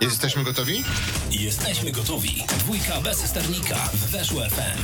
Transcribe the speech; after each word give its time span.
Jesteśmy 0.00 0.44
gotowi? 0.44 0.84
Jesteśmy 1.30 1.92
gotowi. 1.92 2.44
Dwójka 2.58 3.00
bez 3.00 3.18
sternika 3.26 3.74
w 3.74 4.10
Weszło 4.10 4.40
FM. 4.40 4.82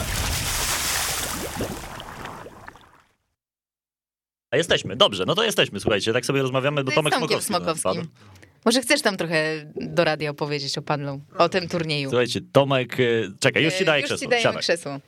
A 4.51 4.57
jesteśmy, 4.57 4.97
dobrze, 4.97 5.25
no 5.27 5.35
to 5.35 5.45
jesteśmy, 5.45 5.81
słuchajcie, 5.81 6.13
tak 6.13 6.27
sobie 6.27 6.43
rozmawiamy, 6.43 6.85
bo 6.85 6.91
To 6.91 6.95
Tomek 6.95 7.13
jest 7.13 7.21
Tomkiem 7.21 7.43
Smokowski. 7.43 7.81
Smokowskim. 7.81 8.13
wpadł. 8.13 8.33
Może 8.65 8.81
chcesz 8.83 9.03
tam 9.03 9.17
trochę 9.17 9.73
do 9.77 10.05
radia 10.05 10.31
opowiedzieć 10.31 10.79
o 10.79 10.83
padlu, 10.83 11.21
o 11.39 11.49
tym 11.49 11.69
turnieju? 11.69 12.11
Słuchajcie, 12.11 12.41
Tomek, 12.53 13.01
e, 13.01 13.05
czekaj, 13.41 13.65
już 13.65 13.75
ci 13.75 13.83
E, 13.83 13.87
daję 13.87 14.01
już 14.03 14.09
krzesło, 14.11 14.27
ci 14.27 14.31
dajemy 14.31 14.43
siadaj. 14.49 14.61
krzesło. 14.63 14.99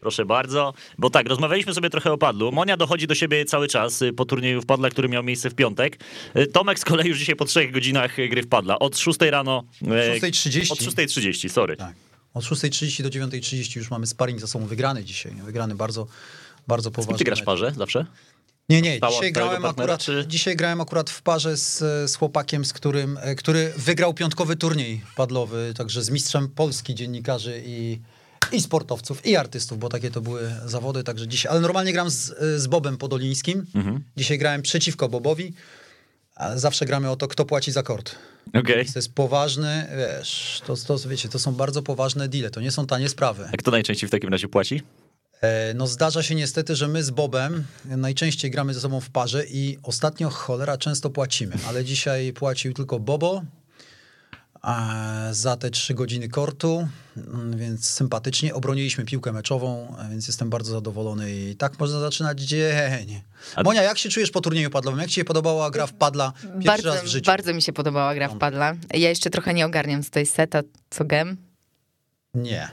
Proszę 0.00 0.24
bardzo, 0.24 0.74
bo 0.98 1.10
tak, 1.10 1.28
rozmawialiśmy 1.28 1.74
sobie 1.74 1.90
trochę 1.90 2.12
o 2.12 2.18
padlu. 2.18 2.52
Monia 2.52 2.76
dochodzi 2.76 3.06
do 3.06 3.14
siebie 3.14 3.44
cały 3.44 3.68
czas 3.68 4.02
y, 4.02 4.12
po 4.12 4.24
turnieju 4.24 4.60
w 4.62 4.66
padla, 4.66 4.90
który 4.90 5.08
miał 5.08 5.22
miejsce 5.22 5.50
w 5.50 5.54
piątek. 5.54 5.98
Y, 6.36 6.46
Tomek 6.46 6.78
z 6.78 6.84
kolei 6.84 7.08
już 7.08 7.18
dzisiaj 7.18 7.36
po 7.36 7.44
trzech 7.44 7.72
godzinach 7.72 8.18
y, 8.18 8.28
gry 8.28 8.42
w 8.42 8.48
padla. 8.48 8.78
Od 8.78 8.98
6 8.98 9.18
rano. 9.20 9.64
e, 9.82 10.20
6.30. 10.20 10.72
Od 10.72 10.78
6.30, 10.78 11.48
sorry. 11.48 11.76
Tak. 11.76 11.94
Od 12.34 12.44
6.30 12.44 13.02
do 13.02 13.08
9.30 13.08 13.76
już 13.76 13.90
mamy 13.90 14.06
sparring 14.06 14.40
za 14.40 14.46
sobą 14.46 14.66
wygrany 14.66 15.04
dzisiaj. 15.04 15.32
Wygrany 15.32 15.74
bardzo, 15.74 16.06
bardzo 16.68 16.90
poważnie. 16.90 17.18
ty 17.18 17.24
grasz 17.24 17.42
w 17.42 17.44
parze 17.44 17.72
zawsze? 17.76 18.06
Nie, 18.68 18.82
nie, 18.82 19.00
dzisiaj 19.10 19.32
grałem, 19.32 19.62
partnera, 19.62 19.94
akurat, 19.94 20.04
czy- 20.04 20.24
dzisiaj 20.28 20.56
grałem 20.56 20.80
akurat 20.80 21.10
w 21.10 21.22
parze 21.22 21.56
z, 21.56 21.78
z 22.10 22.16
chłopakiem, 22.16 22.64
z 22.64 22.72
którym, 22.72 23.18
e, 23.22 23.34
który 23.34 23.72
wygrał 23.76 24.14
piątkowy 24.14 24.56
turniej 24.56 25.00
padlowy, 25.16 25.74
także 25.76 26.02
z 26.02 26.10
mistrzem 26.10 26.48
Polski 26.48 26.94
dziennikarzy 26.94 27.62
i, 27.66 27.98
i 28.52 28.60
sportowców, 28.60 29.26
i 29.26 29.36
artystów, 29.36 29.78
bo 29.78 29.88
takie 29.88 30.10
to 30.10 30.20
były 30.20 30.54
zawody, 30.66 31.04
także 31.04 31.28
dzisiaj, 31.28 31.52
ale 31.52 31.60
normalnie 31.60 31.92
gram 31.92 32.10
z, 32.10 32.34
z 32.62 32.66
Bobem 32.66 32.96
Podolińskim. 32.96 33.66
Mhm. 33.74 34.04
Dzisiaj 34.16 34.38
grałem 34.38 34.62
przeciwko 34.62 35.08
Bobowi, 35.08 35.52
a 36.36 36.58
zawsze 36.58 36.86
gramy 36.86 37.10
o 37.10 37.16
to, 37.16 37.28
kto 37.28 37.44
płaci 37.44 37.72
za 37.72 37.82
kort. 37.82 38.14
Okej. 38.54 38.86
To 38.86 38.98
jest 38.98 39.14
poważny, 39.14 39.86
wiesz, 39.96 40.62
to, 40.66 40.76
to, 40.76 40.98
wiecie, 41.08 41.28
to 41.28 41.38
są 41.38 41.52
bardzo 41.52 41.82
poważne 41.82 42.28
deale, 42.28 42.50
to 42.50 42.60
nie 42.60 42.70
są 42.70 42.86
tanie 42.86 43.08
sprawy. 43.08 43.48
A 43.52 43.56
kto 43.56 43.70
najczęściej 43.70 44.08
w 44.08 44.10
takim 44.10 44.30
razie 44.30 44.48
płaci? 44.48 44.82
E, 45.40 45.74
No 45.74 45.86
zdarza 45.86 46.22
się 46.22 46.34
niestety, 46.34 46.76
że 46.76 46.88
my 46.88 47.02
z 47.02 47.10
Bobem 47.10 47.64
najczęściej 47.84 48.50
gramy 48.50 48.74
ze 48.74 48.80
sobą 48.80 49.00
w 49.00 49.10
parze 49.10 49.44
i 49.46 49.78
ostatnio 49.82 50.30
cholera 50.30 50.78
często 50.78 51.10
płacimy, 51.10 51.56
ale 51.68 51.84
dzisiaj 51.84 52.32
płacił 52.32 52.72
tylko 52.74 52.98
Bobo 53.00 53.42
za 55.30 55.56
te 55.56 55.70
trzy 55.70 55.94
godziny 55.94 56.28
kortu, 56.28 56.88
mm, 57.16 57.56
więc 57.58 57.90
sympatycznie 57.90 58.54
obroniliśmy 58.54 59.04
piłkę 59.04 59.32
meczową, 59.32 59.94
więc 60.10 60.26
jestem 60.26 60.50
bardzo 60.50 60.72
zadowolony 60.72 61.32
i 61.32 61.56
tak 61.56 61.78
można 61.78 62.00
zaczynać 62.00 62.40
dzień. 62.40 63.20
A- 63.56 63.62
Monia, 63.62 63.82
jak 63.82 63.98
się 63.98 64.08
czujesz 64.08 64.30
po 64.30 64.40
turnieju 64.40 64.70
padlowym? 64.70 65.00
Jak 65.00 65.08
ci 65.08 65.14
się 65.14 65.24
podobała 65.24 65.70
gra 65.70 65.86
w 65.86 65.92
padla 65.92 66.32
pierwszy 66.42 66.66
Bardzo, 66.66 66.88
raz 66.94 67.02
w 67.04 67.06
życiu? 67.06 67.26
bardzo 67.26 67.54
mi 67.54 67.62
się 67.62 67.72
podobała 67.72 68.14
gra 68.14 68.28
w 68.28 68.38
padla. 68.38 68.74
Ja 68.94 69.08
jeszcze 69.08 69.30
trochę 69.30 69.54
nie 69.54 69.66
ogarniam, 69.66 70.02
co 70.02 70.10
to 70.10 70.18
jest 70.18 70.34
seta, 70.34 70.60
co 70.90 71.04
gem. 71.04 71.36
Nie. 72.34 72.68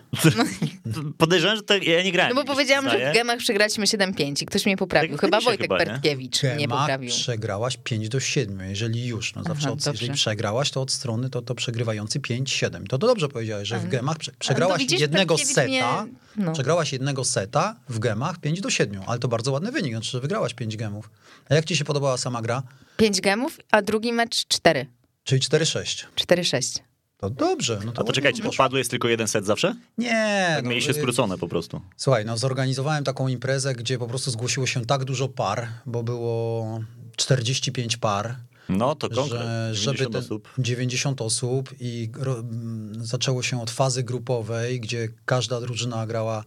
Podejrzewam, 1.18 1.56
że 1.58 1.64
to 1.64 1.78
ja 1.78 2.04
nie 2.04 2.12
grałem. 2.12 2.36
No 2.36 2.44
bo 2.44 2.54
powiedziałam, 2.54 2.90
że 2.90 3.12
w 3.12 3.14
gemach 3.14 3.40
przegraliśmy 3.40 3.86
7-5 3.86 4.44
i 4.44 4.46
ktoś 4.46 4.66
mnie 4.66 4.78
poprawił. 4.78 5.12
Tak, 5.12 5.22
chyba 5.22 5.42
Wojtek 5.42 5.62
chyba, 5.62 5.80
nie? 5.80 5.86
Pertkiewicz 5.86 6.44
mnie 6.44 6.58
Gema 6.58 6.80
poprawił. 6.80 7.10
przegrałaś 7.10 7.78
5 7.84 8.10
do 8.10 8.20
7, 8.20 8.60
jeżeli 8.70 9.06
już. 9.08 9.36
No 9.36 9.44
zawsze 9.44 9.68
Aha, 9.68 9.74
od, 9.74 9.86
jeżeli 9.86 10.14
przegrałaś, 10.14 10.72
to 10.72 10.82
od 10.82 10.92
strony 10.92 11.30
to, 11.30 11.42
to 11.42 11.56
przegrywający 11.56 12.20
5-7. 12.20 12.88
To, 12.88 12.98
to 12.98 13.08
dobrze 13.08 13.30
powiedziałeś, 13.30 13.68
że 13.68 13.80
w 13.80 13.90
gemach 13.90 14.18
prze, 14.18 14.32
przegrałaś 14.40 14.80
widzisz, 14.80 15.00
jednego 15.00 15.38
seta, 15.38 15.64
mnie- 15.68 16.14
no. 16.36 16.54
przegrałaś 16.54 16.94
jednego 16.94 17.24
seta 17.24 17.76
w 17.90 18.00
gemach 18.00 18.40
5 18.40 18.62
do 18.62 18.70
7, 18.70 19.02
ale 19.08 19.20
to 19.20 19.28
bardzo 19.28 19.52
ładny 19.52 19.72
wynik, 19.72 19.92
znaczy, 19.92 20.12
że 20.12 20.20
wygrałaś 20.20 20.54
5 20.54 20.78
gemów. 20.78 21.10
A 21.50 21.56
jak 21.56 21.66
ci 21.66 21.76
się 21.76 21.86
podobała 21.86 22.18
sama 22.18 22.42
gra? 22.42 22.64
5 22.98 23.22
gemów, 23.22 23.60
a 23.72 23.82
drugi 23.82 24.14
mecz 24.14 24.48
4. 24.48 24.86
Czyli 25.24 25.42
4-6. 25.42 26.06
4-6. 26.16 26.80
To 27.18 27.30
dobrze. 27.30 27.80
No 27.86 27.92
to 27.92 28.02
A 28.02 28.04
to 28.04 28.14
czekajcie, 28.14 28.44
w 28.44 28.56
padlu 28.56 28.78
jest 28.78 28.92
tylko 28.92 29.08
jeden 29.08 29.28
set 29.28 29.46
zawsze? 29.46 29.76
Nie. 29.98 30.46
Tak 30.56 30.64
no, 30.64 30.70
mieli 30.70 30.82
się 30.82 30.92
y, 30.92 30.94
skrócone 30.94 31.38
po 31.38 31.48
prostu. 31.48 31.82
Słuchaj, 31.98 32.26
no 32.26 32.38
zorganizowałem 32.38 33.04
taką 33.04 33.28
imprezę, 33.28 33.76
gdzie 33.76 33.98
po 33.98 34.08
prostu 34.08 34.32
zgłosiło 34.32 34.66
się 34.66 34.86
tak 34.86 35.06
dużo 35.06 35.28
par, 35.28 35.68
bo 35.86 36.04
było 36.04 36.80
45 37.16 37.98
par. 37.98 38.36
No 38.70 38.96
to 38.96 39.10
konkret. 39.10 39.42
że, 39.42 39.72
90 39.74 39.98
żeby 39.98 40.12
te 40.12 40.18
osób. 40.18 40.50
90 40.58 41.22
osób 41.22 41.74
i 41.80 42.10
ro, 42.18 42.44
zaczęło 42.92 43.44
się 43.44 43.62
od 43.62 43.72
fazy 43.72 44.04
grupowej, 44.04 44.80
gdzie 44.80 45.10
każda 45.26 45.62
drużyna 45.62 46.08
grała 46.08 46.44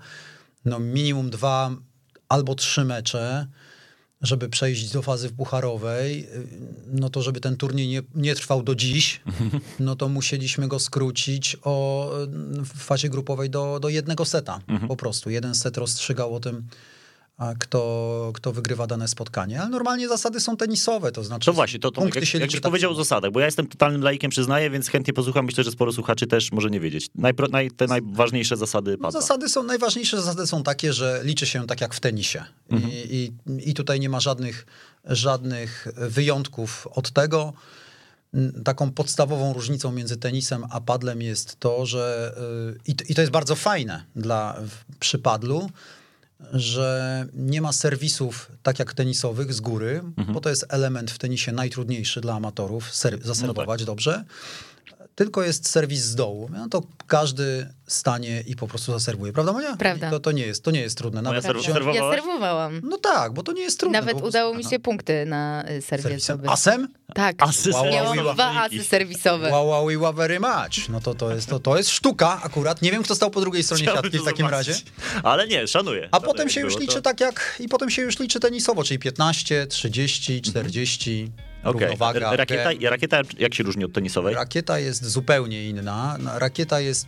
no 0.64 0.78
minimum 0.78 1.30
dwa 1.30 1.70
albo 2.28 2.54
trzy 2.54 2.84
mecze, 2.84 3.46
żeby 4.22 4.48
przejść 4.48 4.92
do 4.92 5.02
fazy 5.02 5.30
pucharowej, 5.30 6.24
y, 6.24 6.46
no 6.92 7.10
to 7.10 7.22
żeby 7.22 7.40
ten 7.40 7.56
turniej 7.56 7.88
nie, 7.88 8.02
nie 8.14 8.34
trwał 8.34 8.62
do 8.62 8.74
dziś, 8.74 9.20
no 9.78 9.96
to 9.96 10.08
musieliśmy 10.08 10.68
go 10.68 10.78
skrócić 10.78 11.56
o, 11.62 12.10
y, 12.22 12.26
w 12.64 12.72
fazie 12.78 13.08
grupowej 13.08 13.50
do, 13.50 13.80
do 13.80 13.88
jednego 13.88 14.24
seta 14.24 14.60
po 14.88 14.96
prostu. 14.96 15.30
Jeden 15.30 15.54
set 15.54 15.76
rozstrzygał 15.76 16.34
o 16.34 16.40
tym, 16.40 16.66
kto, 17.58 18.30
kto 18.34 18.52
wygrywa 18.52 18.86
dane 18.86 19.08
spotkanie. 19.08 19.60
Ale 19.60 19.70
normalnie 19.70 20.08
zasady 20.08 20.40
są 20.40 20.56
tenisowe, 20.56 21.12
to 21.12 21.24
znaczy 21.24 21.46
To 21.46 21.52
właśnie, 21.52 21.78
to, 21.78 21.90
to 21.90 22.00
punkty 22.00 22.18
jak, 22.18 22.28
się 22.28 22.38
jakbyś 22.38 22.54
liczy 22.54 22.62
tak 22.62 22.70
powiedział 22.70 22.90
o 22.90 22.94
zasadach, 22.94 23.30
bo 23.30 23.40
ja 23.40 23.46
jestem 23.46 23.66
totalnym 23.66 24.02
laikiem, 24.02 24.30
przyznaję, 24.30 24.70
więc 24.70 24.88
chętnie 24.88 25.12
posłucham. 25.12 25.46
Myślę, 25.46 25.64
że 25.64 25.70
sporo 25.70 25.92
słuchaczy 25.92 26.26
też 26.26 26.52
może 26.52 26.70
nie 26.70 26.80
wiedzieć. 26.80 27.06
Najpro, 27.14 27.48
naj, 27.48 27.70
te 27.70 27.86
najważniejsze 27.86 28.56
zasady 28.56 28.96
No, 29.00 29.10
zasady 29.10 29.48
są, 29.48 29.62
najważniejsze 29.62 30.16
zasady 30.16 30.46
są 30.46 30.62
takie, 30.62 30.92
że 30.92 31.20
liczy 31.24 31.46
się 31.46 31.66
tak 31.66 31.80
jak 31.80 31.94
w 31.94 32.00
tenisie. 32.00 32.44
I, 32.70 33.32
i, 33.46 33.70
I 33.70 33.74
tutaj 33.74 34.00
nie 34.00 34.08
ma 34.08 34.20
żadnych, 34.20 34.66
żadnych 35.04 35.88
wyjątków 35.96 36.86
od 36.94 37.10
tego. 37.10 37.52
Taką 38.64 38.92
podstawową 38.92 39.52
różnicą 39.52 39.92
między 39.92 40.16
tenisem 40.16 40.64
a 40.70 40.80
padlem 40.80 41.22
jest 41.22 41.60
to, 41.60 41.86
że 41.86 42.34
y, 42.76 42.80
i 42.86 42.94
to, 42.94 43.04
i 43.08 43.14
to 43.14 43.20
jest 43.20 43.32
bardzo 43.32 43.56
fajne 43.56 44.04
dla, 44.16 44.60
przy 45.00 45.18
padlu, 45.18 45.70
że 46.52 47.26
nie 47.34 47.62
ma 47.62 47.72
serwisów 47.72 48.50
tak 48.62 48.78
jak 48.78 48.94
tenisowych 48.94 49.54
z 49.54 49.60
góry, 49.60 50.02
bo 50.32 50.40
to 50.40 50.48
jest 50.48 50.66
element 50.68 51.10
w 51.10 51.18
tenisie 51.18 51.52
najtrudniejszy 51.52 52.20
dla 52.20 52.34
amatorów, 52.34 52.94
ser, 52.94 53.22
zaserwować 53.22 53.84
dobrze. 53.84 54.24
Tylko 55.20 55.42
jest 55.42 55.68
serwis 55.70 56.00
z 56.02 56.14
dołu. 56.14 56.48
No 56.52 56.68
to 56.68 56.82
każdy 57.06 57.68
stanie 57.86 58.44
i 58.46 58.56
po 58.56 58.68
prostu 58.68 58.92
zaserwuje. 58.92 59.32
Prawda, 59.32 59.52
Monia? 59.52 59.76
Prawda. 59.76 60.10
To, 60.10 60.20
to, 60.20 60.32
nie 60.32 60.46
jest, 60.46 60.64
to 60.64 60.70
nie 60.70 60.80
jest 60.80 60.98
trudne. 60.98 61.22
Nawet 61.22 61.44
serw- 61.44 61.58
wziąć- 61.58 61.76
serwo- 61.78 61.94
Ja 61.94 62.10
serwowałam. 62.10 62.80
No 62.84 62.98
tak, 62.98 63.32
bo 63.32 63.42
to 63.42 63.52
nie 63.52 63.62
jest 63.62 63.80
trudne. 63.80 63.98
Nawet 64.00 64.12
prostu. 64.12 64.28
udało 64.28 64.54
mi 64.54 64.64
się 64.64 64.78
punkty 64.78 65.26
na 65.26 65.64
y, 65.70 65.82
serwie 65.82 66.02
Serwisem. 66.02 66.40
Asem? 66.48 66.88
Tak, 67.14 67.42
Asy 67.42 67.70
Wow, 67.70 67.82
wow, 67.82 67.92
miałam 67.92 68.18
wow. 68.18 68.34
dwa 68.34 68.64
asy 68.64 68.84
serwisowe. 68.84 69.50
Wow, 69.50 69.68
wow, 69.68 69.88
wow, 70.00 70.14
very 70.14 70.40
much. 70.40 70.88
No 70.88 71.00
to, 71.00 71.14
to, 71.14 71.34
jest, 71.34 71.48
to, 71.48 71.58
to 71.58 71.76
jest 71.76 71.90
sztuka 71.90 72.40
akurat. 72.42 72.82
Nie 72.82 72.90
wiem, 72.92 73.02
kto 73.02 73.14
stał 73.14 73.30
po 73.30 73.40
drugiej 73.40 73.62
stronie 73.62 73.82
Chciałbym 73.82 74.02
siatki 74.04 74.18
w 74.18 74.24
takim 74.24 74.46
zobaczyć. 74.46 74.68
razie. 74.68 75.22
Ale 75.22 75.48
nie, 75.48 75.66
szanuję. 75.68 76.08
A 76.12 76.16
Szanuję, 76.16 76.32
potem 76.32 76.48
się 76.48 76.60
już 76.60 76.78
liczy 76.78 76.94
to- 76.94 77.02
tak 77.02 77.20
jak, 77.20 77.56
i 77.60 77.68
potem 77.68 77.90
się 77.90 78.02
już 78.02 78.18
liczy 78.18 78.40
tenisowo, 78.40 78.84
czyli 78.84 78.98
15, 78.98 79.66
30, 79.66 80.42
40, 80.42 81.30
Okej. 81.64 81.80
równowaga. 81.80 82.36
Rakieta, 82.36 82.70
rakieta 82.90 83.20
jak 83.38 83.54
się 83.54 83.64
różni 83.64 83.84
od 83.84 83.92
tenisowej? 83.92 84.34
Rakieta 84.34 84.78
jest 84.78 85.04
zupełnie 85.04 85.68
inna. 85.68 86.16
No, 86.20 86.38
Rakieta 86.38 86.80
jest 86.80 87.06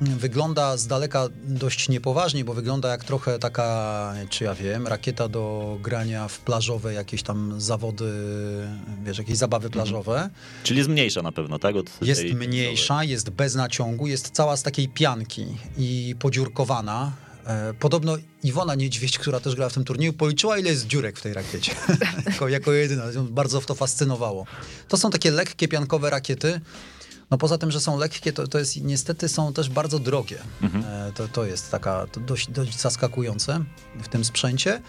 wygląda 0.00 0.76
z 0.76 0.86
daleka 0.86 1.28
dość 1.44 1.88
niepoważnie, 1.88 2.44
bo 2.44 2.54
wygląda 2.54 2.88
jak 2.88 3.04
trochę 3.04 3.38
taka, 3.38 4.14
czy 4.30 4.44
ja 4.44 4.54
wiem, 4.54 4.86
rakieta 4.86 5.28
do 5.28 5.76
grania 5.82 6.28
w 6.28 6.38
plażowe 6.38 6.94
jakieś 6.94 7.22
tam 7.22 7.60
zawody, 7.60 8.12
wiesz, 9.04 9.18
jakieś 9.18 9.36
zabawy 9.36 9.70
plażowe. 9.70 10.30
Czyli 10.64 10.78
jest 10.78 10.90
mniejsza 10.90 11.22
na 11.22 11.32
pewno, 11.32 11.58
tak? 11.58 11.76
Od 11.76 12.02
Jest 12.02 12.22
mniejsza, 12.22 13.04
jest 13.04 13.30
bez 13.30 13.54
naciągu, 13.54 14.06
jest 14.06 14.30
cała 14.30 14.56
z 14.56 14.62
takiej 14.62 14.88
pianki 14.88 15.46
i 15.78 16.14
podziurkowana. 16.18 17.12
E, 17.46 17.74
Podobno 17.74 18.16
Iwona 18.42 18.74
Niedźwiedź, 18.74 19.18
która 19.18 19.40
też 19.40 19.54
grała 19.54 19.68
w 19.70 19.74
tym 19.74 19.84
turnieju, 19.84 20.12
policzyła, 20.12 20.58
ile 20.58 20.70
jest 20.70 20.86
dziurek 20.86 21.18
w 21.18 21.22
tej 21.22 21.34
rakiecie. 21.34 21.74
jako, 22.26 22.48
jako 22.48 22.72
jedyna. 22.72 23.04
Bardzo 23.30 23.60
to 23.60 23.74
fascynowało. 23.74 24.46
To 24.88 24.96
są 24.96 25.10
takie 25.10 25.30
lekkie, 25.30 25.68
piankowe 25.68 26.10
rakiety. 26.10 26.60
No 27.30 27.38
poza 27.38 27.58
tym, 27.58 27.70
że 27.70 27.80
są 27.80 27.98
lekkie, 27.98 28.32
to, 28.32 28.48
to 28.48 28.58
jest 28.58 28.76
niestety 28.82 29.28
są 29.28 29.52
też 29.52 29.68
bardzo 29.68 29.98
drogie. 29.98 30.38
E, 30.62 31.12
To, 31.14 31.28
to 31.28 31.44
jest 31.44 31.70
taka 31.70 32.06
to 32.06 32.20
dość, 32.20 32.50
dość 32.50 32.80
zaskakujące 32.80 33.64
w 34.02 34.08
tym 34.08 34.24
sprzęcie. 34.24 34.82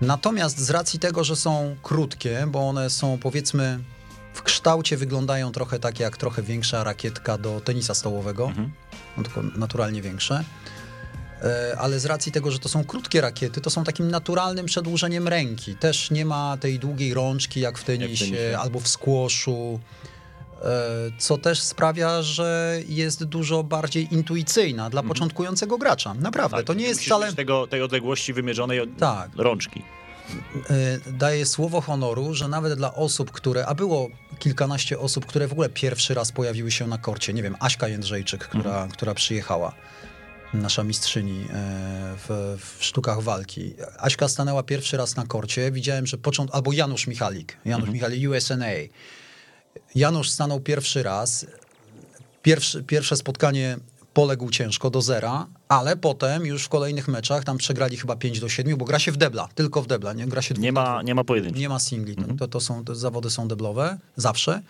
Natomiast 0.00 0.58
z 0.58 0.70
racji 0.70 0.98
tego, 0.98 1.24
że 1.24 1.36
są 1.36 1.76
krótkie, 1.82 2.46
bo 2.48 2.68
one 2.68 2.90
są 2.90 3.18
powiedzmy 3.18 3.78
w 4.34 4.42
kształcie 4.42 4.96
wyglądają 4.96 5.52
trochę 5.52 5.78
tak 5.78 6.00
jak 6.00 6.16
trochę 6.16 6.42
większa 6.42 6.84
rakietka 6.84 7.38
do 7.38 7.60
tenisa 7.60 7.94
stołowego, 7.94 8.52
no 9.16 9.22
tylko 9.22 9.42
naturalnie 9.42 10.02
większe. 10.02 10.44
E, 11.42 11.76
Ale 11.78 12.00
z 12.00 12.06
racji 12.06 12.32
tego, 12.32 12.50
że 12.50 12.58
to 12.58 12.68
są 12.68 12.84
krótkie 12.84 13.20
rakiety, 13.20 13.60
to 13.60 13.70
są 13.70 13.84
takim 13.84 14.10
naturalnym 14.10 14.66
przedłużeniem 14.66 15.28
ręki. 15.28 15.74
Też 15.76 16.10
nie 16.10 16.24
ma 16.24 16.56
tej 16.60 16.78
długiej 16.78 17.14
rączki 17.14 17.60
jak 17.60 17.78
w 17.78 17.84
tenisie, 17.84 18.24
tenisie. 18.24 18.58
albo 18.58 18.80
w 18.80 18.88
squashu, 18.88 19.80
e, 20.62 20.66
co 21.18 21.38
też 21.38 21.62
sprawia, 21.62 22.22
że 22.22 22.80
jest 22.88 23.24
dużo 23.24 23.62
bardziej 23.62 24.14
intuicyjna 24.14 24.90
dla 24.90 25.02
początkującego 25.02 25.78
gracza. 25.78 26.14
Naprawdę, 26.14 26.56
Tak, 26.56 26.66
to 26.66 26.74
nie 26.74 26.84
jest 26.86 27.00
wcale... 27.02 27.32
tego, 27.32 27.66
tej 27.66 27.82
odległości 27.82 28.32
wymierzonej 28.32 28.80
od 28.80 28.88
Tak. 28.98 29.30
rączki. 29.36 29.82
y, 31.08 31.12
daję 31.12 31.46
słowo 31.46 31.80
honoru, 31.80 32.34
że 32.34 32.48
nawet 32.48 32.72
dla 32.74 32.94
osób, 32.94 33.30
które, 33.30 33.66
a 33.66 33.74
było 33.74 34.08
kilkanaście 34.38 34.98
osób, 34.98 35.26
które 35.26 35.48
w 35.48 35.52
ogóle 35.52 35.68
pierwszy 35.68 36.14
raz 36.14 36.32
pojawiły 36.32 36.70
się 36.70 36.86
na 36.86 36.98
korcie, 36.98 37.32
nie 37.32 37.42
wiem, 37.42 37.56
Aśka 37.60 37.88
Jędrzejczyk, 37.88 38.48
która, 38.48 38.88
która 38.92 39.14
przyjechała, 39.14 39.72
nasza 40.54 40.84
mistrzyni 40.84 41.40
e, 41.40 41.46
w, 42.16 42.56
w 42.78 42.84
sztukach 42.84 43.22
walki. 43.22 43.74
Aśka 43.98 44.28
stanęła 44.28 44.62
pierwszy 44.62 44.96
raz 44.96 45.16
na 45.16 45.26
korcie, 45.26 45.70
widziałem, 45.70 46.06
że 46.06 46.18
począt, 46.18 46.50
albo 46.52 46.72
Janusz 46.72 47.06
Michalik, 47.06 47.56
Janusz 47.64 47.90
Michalik, 47.90 48.30
USNA. 48.30 48.66
Janusz 49.94 50.30
stanął 50.30 50.60
pierwszy 50.60 51.02
raz, 51.02 51.46
pierwszy, 52.42 52.82
pierwsze 52.82 53.16
spotkanie 53.16 53.76
poległ 54.14 54.50
ciężko 54.50 54.90
do 54.90 55.02
zera, 55.02 55.46
ale 55.68 55.96
potem 55.96 56.46
już 56.46 56.64
w 56.64 56.68
kolejnych 56.68 57.08
meczach 57.08 57.44
tam 57.44 57.58
przegrali 57.58 57.96
chyba 57.96 58.16
5 58.16 58.40
do 58.40 58.48
7, 58.48 58.76
bo 58.76 58.84
gra 58.84 58.98
się 58.98 59.12
w 59.12 59.16
debla, 59.16 59.48
tylko 59.54 59.82
w 59.82 59.86
debla, 59.86 60.12
nie 60.12 60.26
gra 60.26 60.42
się 60.42 60.54
Nie 60.54 60.72
ma, 60.72 61.02
nie 61.02 61.14
ma 61.14 61.24
pojedynczych. 61.24 61.60
Nie 61.60 61.68
ma 61.68 61.78
singli, 61.78 62.16
to, 62.16 62.34
to, 62.38 62.48
to 62.48 62.60
są, 62.60 62.84
to 62.84 62.94
zawody 62.94 63.30
są 63.30 63.48
deblowe, 63.48 63.98
zawsze. 64.16 64.62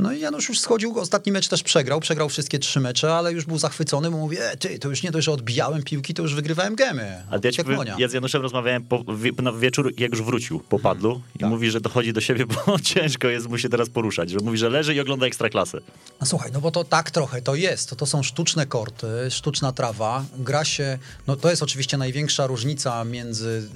No 0.00 0.12
i 0.12 0.20
Janusz 0.20 0.48
już 0.48 0.60
schodził, 0.60 0.98
ostatni 0.98 1.32
mecz 1.32 1.48
też 1.48 1.62
przegrał, 1.62 2.00
przegrał 2.00 2.28
wszystkie 2.28 2.58
trzy 2.58 2.80
mecze, 2.80 3.14
ale 3.14 3.32
już 3.32 3.44
był 3.44 3.58
zachwycony, 3.58 4.10
bo 4.10 4.16
mówi, 4.16 4.36
e, 4.40 4.56
ty, 4.56 4.78
to 4.78 4.88
już 4.88 5.02
nie 5.02 5.10
dość, 5.10 5.24
że 5.24 5.32
odbijałem 5.32 5.82
piłki, 5.82 6.14
to 6.14 6.22
już 6.22 6.34
wygrywałem 6.34 6.76
gemy. 6.76 7.22
A 7.30 7.36
ja, 7.44 7.52
ci, 7.52 7.62
ja 7.98 8.08
z 8.08 8.12
Januszem 8.12 8.42
rozmawiałem 8.42 8.84
po, 8.84 9.04
wie, 9.16 9.32
na 9.42 9.52
wieczór, 9.52 9.92
jak 9.98 10.10
już 10.10 10.22
wrócił 10.22 10.60
po 10.60 10.78
padlu 10.78 11.20
i 11.40 11.44
mówi, 11.44 11.70
że 11.70 11.80
dochodzi 11.80 12.12
do 12.12 12.20
siebie, 12.20 12.46
bo 12.66 12.78
ciężko 12.78 13.28
jest 13.28 13.48
mu 13.48 13.58
się 13.58 13.68
teraz 13.68 13.88
poruszać. 13.88 14.30
Że 14.30 14.38
mówi, 14.42 14.58
że 14.58 14.70
leży 14.70 14.94
i 14.94 15.00
ogląda 15.00 15.26
ekstraklasę. 15.26 15.78
No 16.20 16.26
słuchaj, 16.26 16.52
no 16.52 16.60
bo 16.60 16.70
to 16.70 16.84
tak 16.84 17.10
trochę 17.10 17.42
to 17.42 17.54
jest. 17.54 17.90
To, 17.90 17.96
to 17.96 18.06
są 18.06 18.22
sztuczne 18.22 18.66
korty, 18.66 19.06
sztuczna 19.30 19.72
trawa. 19.72 20.24
Gra 20.38 20.64
się, 20.64 20.98
no 21.26 21.36
to 21.36 21.50
jest 21.50 21.62
oczywiście 21.62 21.96
największa 21.96 22.46
różnica 22.46 23.04
między, 23.04 23.68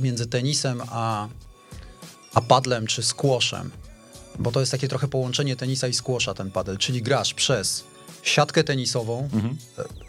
między 0.00 0.26
tenisem 0.26 0.82
a, 0.90 1.28
a 2.34 2.40
padlem 2.40 2.86
czy 2.86 3.02
squashem. 3.02 3.70
Bo 4.38 4.52
to 4.52 4.60
jest 4.60 4.72
takie 4.72 4.88
trochę 4.88 5.08
połączenie 5.08 5.56
tenisa 5.56 5.88
i 5.88 5.94
squasha 5.94 6.34
ten 6.34 6.50
padel, 6.50 6.78
czyli 6.78 7.02
grasz 7.02 7.34
przez 7.34 7.84
siatkę 8.22 8.64
tenisową, 8.64 9.28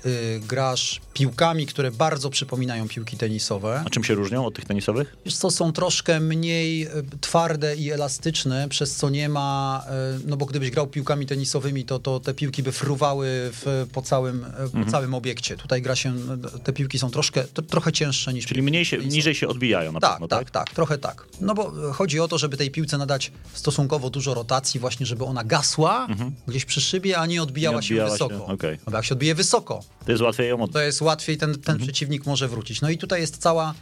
y, 0.05 0.09
y, 0.09 0.39
grasz 0.47 1.01
piłkami, 1.13 1.65
które 1.65 1.91
bardzo 1.91 2.29
przypominają 2.29 2.87
piłki 2.87 3.17
tenisowe. 3.17 3.83
A 3.85 3.89
czym 3.89 4.03
się 4.03 4.13
różnią 4.15 4.45
od 4.45 4.55
tych 4.55 4.65
tenisowych? 4.65 5.15
Wiesz 5.25 5.35
co, 5.37 5.51
są 5.51 5.71
troszkę 5.73 6.19
mniej 6.19 6.83
e, 6.83 6.89
twarde 7.21 7.75
i 7.75 7.91
elastyczne, 7.91 8.69
przez 8.69 8.95
co 8.95 9.09
nie 9.09 9.29
ma, 9.29 9.83
e, 9.89 10.19
no 10.25 10.37
bo 10.37 10.45
gdybyś 10.45 10.71
grał 10.71 10.87
piłkami 10.87 11.25
tenisowymi, 11.25 11.85
to, 11.85 11.99
to 11.99 12.19
te 12.19 12.33
piłki 12.33 12.63
by 12.63 12.71
fruwały 12.71 13.27
w, 13.31 13.87
po, 13.93 14.01
całym, 14.01 14.45
e, 14.75 14.83
po 14.85 14.91
całym 14.91 15.13
obiekcie. 15.13 15.57
Tutaj 15.57 15.81
gra 15.81 15.95
się, 15.95 16.13
e, 16.55 16.59
te 16.59 16.73
piłki 16.73 16.99
są 16.99 17.09
troszkę, 17.11 17.43
to, 17.43 17.61
trochę 17.61 17.91
cięższe 17.91 18.33
niż 18.33 18.45
Czyli 18.45 18.61
mniej 18.61 18.85
się, 18.85 18.97
tenisowe. 18.97 19.15
niżej 19.15 19.35
się 19.35 19.47
odbijają 19.47 19.91
na 19.91 19.99
Tak, 19.99 20.11
pewno, 20.11 20.27
tak, 20.27 20.51
tak, 20.51 20.69
trochę 20.69 20.97
tak. 20.97 21.25
No 21.41 21.53
bo 21.53 21.71
chodzi 21.93 22.19
o 22.19 22.27
to, 22.27 22.37
żeby 22.37 22.57
tej 22.57 22.71
piłce 22.71 22.97
nadać 22.97 23.31
stosunkowo 23.53 24.09
dużo 24.09 24.33
rotacji, 24.33 24.79
właśnie 24.79 25.05
żeby 25.05 25.25
ona 25.25 25.43
gasła 25.43 26.07
gdzieś 26.47 26.65
przy 26.65 26.81
szybie, 26.81 27.17
a 27.17 27.25
nie 27.25 27.43
odbijała, 27.43 27.69
Mhm. 27.69 27.79
Nie 27.79 27.79
odbijała 27.79 27.81
się 27.81 27.98
się, 28.07 28.11
wysoko. 28.11 28.45
okej. 28.45 28.77
No 28.85 28.91
bo 28.91 28.97
jak 28.97 29.05
się 29.05 29.13
odbije 29.15 29.35
wysoko, 29.35 29.79
To 30.05 30.11
jest 30.11 30.23
łatwiej 30.23 30.49
ją 30.49 30.61
od... 30.61 30.71
to 30.71 30.79
jest 30.81 31.01
łatwiej, 31.01 31.37
ten, 31.37 31.51
ten 31.53 31.59
Mhm. 31.75 31.79
przeciwnik 31.79 32.25
może 32.25 32.47
wrócić. 32.47 32.81
No 32.81 32.89
i 32.89 32.97
tutaj 32.97 33.21
jest 33.21 33.37
cała, 33.37 33.73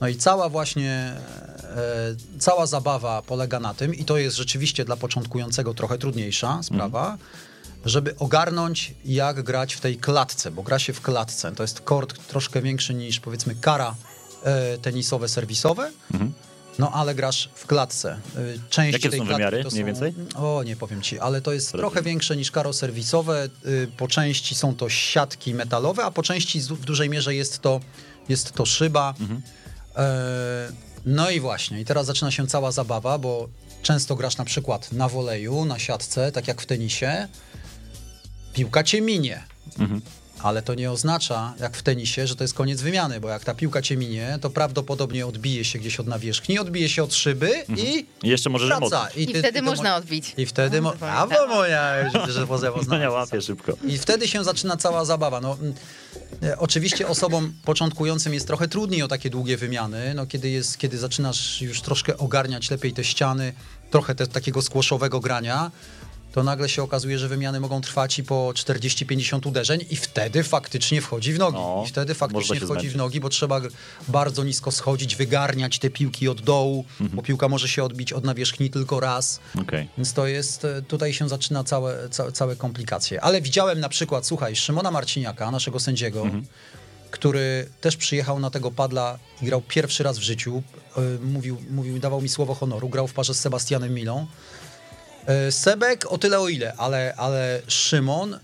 no 0.00 0.08
i 0.08 0.16
cała 0.16 0.48
właśnie, 0.48 0.92
e, 1.62 2.16
cała 2.38 2.66
zabawa 2.66 3.22
polega 3.22 3.60
na 3.60 3.74
tym, 3.74 3.94
i 3.94 4.04
to 4.04 4.18
jest 4.18 4.36
rzeczywiście 4.36 4.84
dla 4.84 4.96
początkującego 4.96 5.74
trochę 5.74 5.98
trudniejsza 5.98 6.62
sprawa, 6.62 7.02
Mhm. 7.12 7.18
żeby 7.84 8.16
ogarnąć, 8.18 8.94
jak 9.04 9.42
grać 9.42 9.74
w 9.74 9.80
tej 9.80 9.96
klatce, 9.96 10.50
bo 10.50 10.62
gra 10.62 10.78
się 10.78 10.92
w 10.92 11.00
klatce. 11.00 11.52
To 11.52 11.62
jest 11.62 11.80
kort 11.80 12.26
troszkę 12.28 12.62
większy 12.62 12.94
niż 12.94 13.20
powiedzmy 13.20 13.54
kara 13.54 13.94
e, 14.44 14.78
tenisowe, 14.78 15.28
serwisowe. 15.28 15.90
No 16.80 16.92
ale 16.92 17.14
grasz 17.14 17.50
w 17.54 17.66
klatce. 17.66 18.18
Y, 18.38 18.58
Część 18.70 18.92
Jakie 18.92 19.10
tej 19.10 19.18
są 19.18 19.24
wymiary, 19.26 19.64
to 19.64 19.70
mniej 19.70 19.84
więcej? 19.84 20.14
O, 20.36 20.62
nie 20.62 20.76
powiem 20.76 21.02
ci, 21.02 21.18
ale 21.18 21.40
to 21.40 21.52
jest 21.52 21.72
trochę 21.72 22.02
większe 22.02 22.36
niż 22.36 22.50
karo 22.50 22.72
serwisowe. 22.72 23.48
Y, 23.66 23.88
Po 23.96 24.08
części 24.08 24.54
są 24.54 24.74
to 24.74 24.88
siatki 24.88 25.54
metalowe, 25.54 26.04
a 26.04 26.10
po 26.10 26.22
części 26.22 26.60
w 26.60 26.84
dużej 26.84 27.10
mierze 27.10 27.34
jest 27.34 27.58
to, 27.58 27.80
jest 28.28 28.52
to 28.52 28.66
szyba. 28.66 29.14
Mhm. 29.20 29.42
E, 29.96 30.90
No 31.06 31.30
i 31.30 31.40
właśnie, 31.40 31.80
i 31.80 31.84
teraz 31.84 32.06
zaczyna 32.06 32.30
się 32.30 32.46
cała 32.46 32.72
zabawa, 32.72 33.18
bo 33.18 33.48
często 33.82 34.16
grasz 34.16 34.36
na 34.36 34.44
przykład 34.44 34.92
na 34.92 35.08
woleju, 35.08 35.64
na 35.64 35.78
siatce, 35.78 36.32
tak 36.32 36.48
jak 36.48 36.62
w 36.62 36.66
tenisie. 36.66 37.28
Piłka 38.52 38.82
cię 38.84 39.00
minie. 39.00 39.42
Mhm. 39.78 40.00
Ale 40.42 40.62
to 40.62 40.74
nie 40.74 40.90
oznacza, 40.90 41.54
jak 41.60 41.76
w 41.76 41.82
tenisie, 41.82 42.26
że 42.26 42.36
to 42.36 42.44
jest 42.44 42.54
koniec 42.54 42.80
wymiany, 42.82 43.20
bo 43.20 43.28
jak 43.28 43.44
ta 43.44 43.54
piłka 43.54 43.82
cię 43.82 43.96
minie, 43.96 44.38
to 44.40 44.50
prawdopodobnie 44.50 45.26
odbije 45.26 45.64
się 45.64 45.78
gdzieś 45.78 46.00
od 46.00 46.06
nawierzchni, 46.06 46.58
odbije 46.58 46.88
się 46.88 47.02
od 47.02 47.14
szyby 47.14 47.50
i 47.76 48.06
I 48.22 48.28
jeszcze 48.28 48.50
możesz 48.50 48.68
wraca. 48.68 49.08
I 49.16 49.26
ty- 49.26 49.32
wtedy 49.32 49.52
ty 49.52 49.58
to 49.58 49.64
można 49.64 49.90
mo- 49.90 49.96
odbić. 49.96 50.34
I 50.36 50.46
wtedy... 50.46 50.80
Mo- 50.80 50.94
A, 51.00 51.26
bo 51.26 51.46
moja, 51.46 52.10
że 52.28 52.46
pozew 52.46 52.88
Monia 52.88 53.10
łapie 53.10 53.42
szybko. 53.42 53.72
I 53.86 53.98
wtedy 53.98 54.28
się 54.28 54.44
zaczyna 54.44 54.76
cała 54.76 55.04
zabawa. 55.04 55.40
No, 55.40 55.56
mm, 55.60 55.74
e, 56.42 56.58
oczywiście 56.58 57.08
osobom 57.08 57.52
początkującym 57.64 58.34
jest 58.34 58.46
trochę 58.46 58.68
trudniej 58.68 59.02
o 59.02 59.08
takie 59.08 59.30
długie 59.30 59.56
wymiany, 59.56 60.14
no, 60.14 60.26
kiedy, 60.26 60.50
jest, 60.50 60.78
kiedy 60.78 60.98
zaczynasz 60.98 61.60
już 61.62 61.80
troszkę 61.82 62.16
ogarniać 62.18 62.70
lepiej 62.70 62.92
te 62.92 63.04
ściany, 63.04 63.52
trochę 63.90 64.14
te, 64.14 64.26
takiego 64.26 64.62
skłoszowego 64.62 65.20
grania, 65.20 65.70
to 66.32 66.42
nagle 66.42 66.68
się 66.68 66.82
okazuje, 66.82 67.18
że 67.18 67.28
wymiany 67.28 67.60
mogą 67.60 67.80
trwać 67.80 68.18
i 68.18 68.24
po 68.24 68.52
40-50 68.54 69.48
uderzeń 69.48 69.80
i 69.90 69.96
wtedy 69.96 70.42
faktycznie 70.42 71.00
wchodzi 71.00 71.32
w 71.32 71.38
nogi. 71.38 71.58
No, 71.58 71.82
I 71.86 71.88
wtedy 71.88 72.14
faktycznie 72.14 72.60
wchodzi 72.60 72.88
w 72.88 72.96
nogi, 72.96 73.20
bo 73.20 73.28
trzeba 73.28 73.60
bardzo 74.08 74.44
nisko 74.44 74.70
schodzić, 74.72 75.16
wygarniać 75.16 75.78
te 75.78 75.90
piłki 75.90 76.28
od 76.28 76.40
dołu, 76.40 76.84
Mhm. 77.00 77.16
bo 77.16 77.22
piłka 77.22 77.48
może 77.48 77.68
się 77.68 77.84
odbić 77.84 78.12
od 78.12 78.24
nawierzchni 78.24 78.70
tylko 78.70 79.00
raz. 79.00 79.40
Okej. 79.62 79.88
Więc 79.98 80.12
to 80.12 80.26
jest, 80.26 80.64
e, 80.64 80.82
tutaj 80.82 81.12
się 81.12 81.28
zaczyna 81.28 81.64
całe, 81.64 82.08
całe, 82.08 82.32
całe 82.32 82.56
komplikacje. 82.56 83.20
Ale 83.20 83.40
widziałem 83.42 83.80
na 83.80 83.88
przykład, 83.88 84.26
słuchaj, 84.26 84.56
Szymona 84.56 84.90
Marciniaka, 84.90 85.50
naszego 85.50 85.80
sędziego, 85.80 86.26
który 87.10 87.68
też 87.80 87.96
przyjechał 87.96 88.38
na 88.40 88.50
tego 88.50 88.70
padla 88.70 89.18
i 89.42 89.44
grał 89.46 89.60
pierwszy 89.68 90.02
raz 90.02 90.18
w 90.18 90.22
życiu. 90.22 90.62
E, 90.96 91.00
Mówił, 91.24 91.56
mówił, 91.70 91.98
dawał 91.98 92.20
mi 92.22 92.28
słowo 92.28 92.54
honoru, 92.54 92.88
grał 92.88 93.06
w 93.08 93.12
parze 93.12 93.34
z 93.34 93.40
Sebastianem 93.40 93.94
Milą. 93.94 94.26
E, 95.26 95.52
Sebek 95.52 96.12
o 96.12 96.18
tyle 96.18 96.40
o 96.40 96.48
ile, 96.48 96.72
ale, 96.76 97.14
ale 97.16 97.62
Szymon 97.68 98.38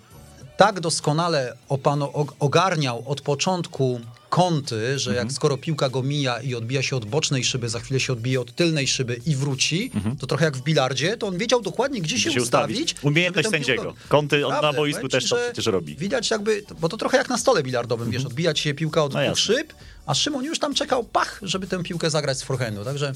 tak 0.56 0.80
doskonale 0.80 1.56
opano, 1.68 2.06
og- 2.12 2.32
ogarniał 2.38 3.02
od 3.06 3.20
początku 3.20 4.00
kąty, 4.30 4.98
że 4.98 5.14
jak 5.14 5.32
skoro 5.32 5.56
piłka 5.56 5.88
go 5.88 6.02
mija 6.02 6.40
i 6.40 6.54
odbija 6.54 6.82
się 6.82 6.96
od 6.96 7.04
bocznej 7.04 7.44
szyby, 7.44 7.68
za 7.68 7.80
chwilę 7.80 8.00
się 8.00 8.12
odbije 8.12 8.40
od 8.40 8.54
tylnej 8.54 8.86
szyby 8.88 9.20
i 9.26 9.36
wróci, 9.36 9.90
to 10.18 10.26
trochę 10.26 10.44
jak 10.44 10.56
w 10.56 10.62
bilardzie, 10.62 11.16
to 11.16 11.26
on 11.26 11.38
wiedział 11.38 11.60
dokładnie, 11.62 12.00
gdzie 12.00 12.18
się, 12.18 12.32
się 12.32 12.42
ustawić. 12.42 12.78
ustawić. 12.80 13.04
Umiejętność 13.04 13.48
sędziego. 13.48 13.82
piłkę- 13.82 14.08
Kąty 14.08 14.46
on 14.46 14.62
na 14.62 14.72
boisku 14.72 15.00
powiem 15.08 15.10
też 15.20 15.30
to 15.30 15.36
przecież 15.36 15.66
robi. 15.66 15.96
Widać 15.96 16.30
jakby, 16.30 16.62
bo 16.80 16.88
to 16.88 16.96
trochę 16.96 17.16
jak 17.16 17.28
na 17.28 17.38
stole 17.38 17.62
bilardowym, 17.62 18.10
wiesz, 18.10 18.24
odbijać 18.26 18.58
się 18.60 18.74
piłka 18.74 19.04
od 19.04 19.14
No 19.14 19.24
dwóch 19.24 19.38
szyb, 19.38 19.72
a 20.06 20.14
Szymon 20.14 20.44
już 20.44 20.58
tam 20.58 20.74
czekał, 20.74 21.04
pach, 21.04 21.38
żeby 21.42 21.66
tę 21.66 21.82
piłkę 21.82 22.10
zagrać 22.10 22.38
z 22.38 22.42
forehandu, 22.42 22.84
także 22.84 23.12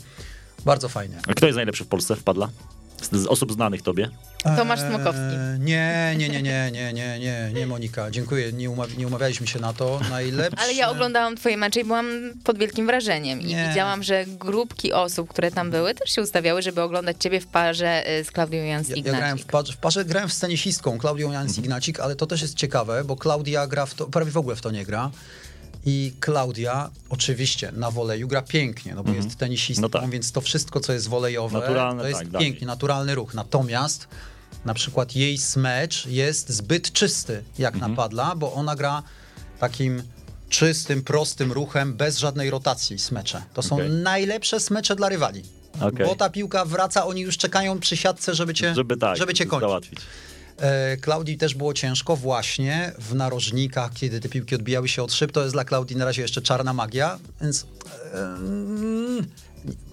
bardzo 0.65 0.89
fajnie. 0.89 1.19
A 1.29 1.35
kto 1.35 1.47
jest 1.47 1.57
najlepszy 1.57 1.85
w 1.85 1.89
Polsce 1.89 2.17
w 2.17 2.23
padla? 2.23 2.49
Z, 3.03 3.11
z 3.23 3.27
osób 3.27 3.53
znanych 3.53 3.83
tobie? 3.83 4.09
Tomasz 4.57 4.81
Smokowski. 4.81 5.21
Eee, 5.21 5.61
Nie, 5.61 6.15
nie, 6.19 6.29
nie, 6.29 6.43
nie, 6.43 6.71
nie, 6.73 6.93
nie, 6.93 7.19
nie, 7.19 7.51
nie, 7.55 7.67
Monika. 7.67 8.11
Dziękuję, 8.11 8.53
nie, 8.53 8.69
nie 8.99 9.07
umawialiśmy 9.07 9.47
się 9.47 9.59
na 9.59 9.73
to. 9.73 10.01
Najlepsze... 10.11 10.63
Ale 10.63 10.73
ja 10.75 10.91
oglądałam 10.91 11.37
twoje 11.37 11.57
mecze 11.57 11.81
i 11.81 11.85
byłam 11.85 12.07
pod 12.45 12.59
wielkim 12.59 12.87
wrażeniem. 12.87 13.41
I 13.41 13.45
Nie. 13.45 13.67
widziałam, 13.69 14.03
że 14.03 14.25
grupki 14.27 14.93
osób, 14.93 15.29
które 15.31 15.51
tam 15.51 15.71
były, 15.71 15.95
też 15.95 16.11
się 16.11 16.23
ustawiały, 16.23 16.63
żeby 16.63 16.83
oglądać 16.83 17.17
ciebie 17.21 17.41
w 17.41 17.47
parze 17.47 18.19
y, 18.21 18.25
z 18.25 18.31
Klaudią 18.31 18.59
Ja, 18.59 18.65
Jans-Ignacik. 18.79 19.07
ja 19.07 19.13
grałem 19.19 19.39
w 19.39 19.45
parze, 19.45 19.73
w 19.73 19.77
parze, 19.77 20.05
grałem 20.05 20.31
z 20.31 20.39
tenisistką 20.39 20.99
Klaudią 20.99 21.33
Jans 21.33 21.59
Ignacik, 21.59 22.01
ale 22.01 22.17
to 22.17 22.27
też 22.27 22.43
jest 22.43 22.55
ciekawe, 22.55 23.05
bo 23.05 23.17
Klaudia 23.17 23.67
gra 23.67 23.87
w 23.87 23.95
to, 23.95 24.07
prawie 24.07 24.31
w 24.31 24.37
ogóle 24.37 24.57
w 24.57 24.61
to 24.61 24.71
nie 24.71 24.85
gra. 24.85 25.11
I 25.87 26.13
Klaudia 26.21 26.91
oczywiście 27.11 27.73
na 27.73 27.91
woleju 27.91 28.29
gra 28.29 28.43
pięknie, 28.43 28.95
no 28.95 29.05
bo 29.05 29.13
jest 29.13 29.37
tenisistką, 29.37 29.83
No 29.83 29.89
tak. 29.89 30.11
więc 30.11 30.33
to 30.33 30.41
wszystko, 30.41 30.81
co 30.81 30.93
jest 30.93 31.09
wolejowe, 31.09 31.59
Naturalne, 31.59 32.03
to 32.03 32.09
jest 32.09 32.21
tak, 32.33 32.41
pięknie, 32.41 32.67
naturalny 32.67 33.15
ruch. 33.15 33.35
Natomiast 33.35 34.09
na 34.65 34.75
przykład 34.75 35.17
jej 35.17 35.39
smecz 35.39 36.07
jest 36.07 36.49
zbyt 36.51 36.93
czysty 36.93 37.43
jak 37.59 37.75
Mhm. 37.75 37.93
napadla, 37.93 38.37
bo 38.37 38.53
ona 38.53 38.77
gra 38.77 39.03
takim 39.59 40.03
czystym, 40.49 41.03
prostym 41.03 41.53
ruchem, 41.53 41.95
bez 41.95 42.19
żadnej 42.19 42.51
rotacji 42.51 42.99
smecze. 42.99 43.43
To 43.55 43.63
są 43.63 43.75
Okej. 43.77 43.91
najlepsze 43.91 44.61
smecze 44.61 44.97
dla 44.97 45.09
rywali. 45.09 45.43
Okej. 45.81 46.07
Bo 46.07 46.15
ta 46.17 46.31
piłka 46.31 46.65
wraca, 46.65 47.07
oni 47.07 47.21
już 47.21 47.39
czekają 47.39 47.79
przy 47.81 47.97
siatce, 47.97 48.35
żeby 48.35 48.55
cię, 48.55 48.75
Żeby 48.75 48.97
tak, 48.97 49.17
żeby 49.17 49.35
cię 49.35 49.47
kończyć. 49.47 49.69
załatwić. 49.69 50.01
E, 50.61 50.97
Klaudii 50.97 51.37
też 51.37 51.55
było 51.55 51.75
ciężko 51.75 52.17
właśnie 52.17 52.93
w 52.99 53.15
narożnikach, 53.15 53.93
kiedy 53.93 54.21
te 54.21 54.29
piłki 54.29 54.55
odbijały 54.55 54.89
się 54.89 55.03
od 55.03 55.13
szyb. 55.13 55.33
To 55.33 55.43
jest 55.43 55.55
dla 55.55 55.65
Klaudii 55.65 55.97
na 55.97 56.05
razie 56.05 56.23
jeszcze 56.23 56.43
czarna 56.43 56.73
magia, 56.73 57.19
więc 57.41 57.67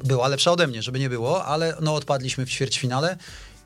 była 0.03 0.27
lepsza 0.27 0.51
ode 0.51 0.67
mnie, 0.67 0.81
żeby 0.81 0.99
nie 0.99 1.09
było, 1.09 1.45
ale 1.45 1.77
no 1.81 1.95
odpadliśmy 1.95 2.45
w 2.45 2.49
ćwierćfinale. 2.49 3.17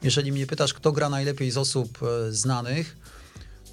Jeżeli 0.03 0.31
mnie 0.31 0.47
pytasz, 0.47 0.73
kto 0.73 0.91
gra 0.91 1.09
najlepiej 1.09 1.51
z 1.51 1.57
osób 1.57 1.99
e, 2.03 2.31
znanych, 2.31 2.97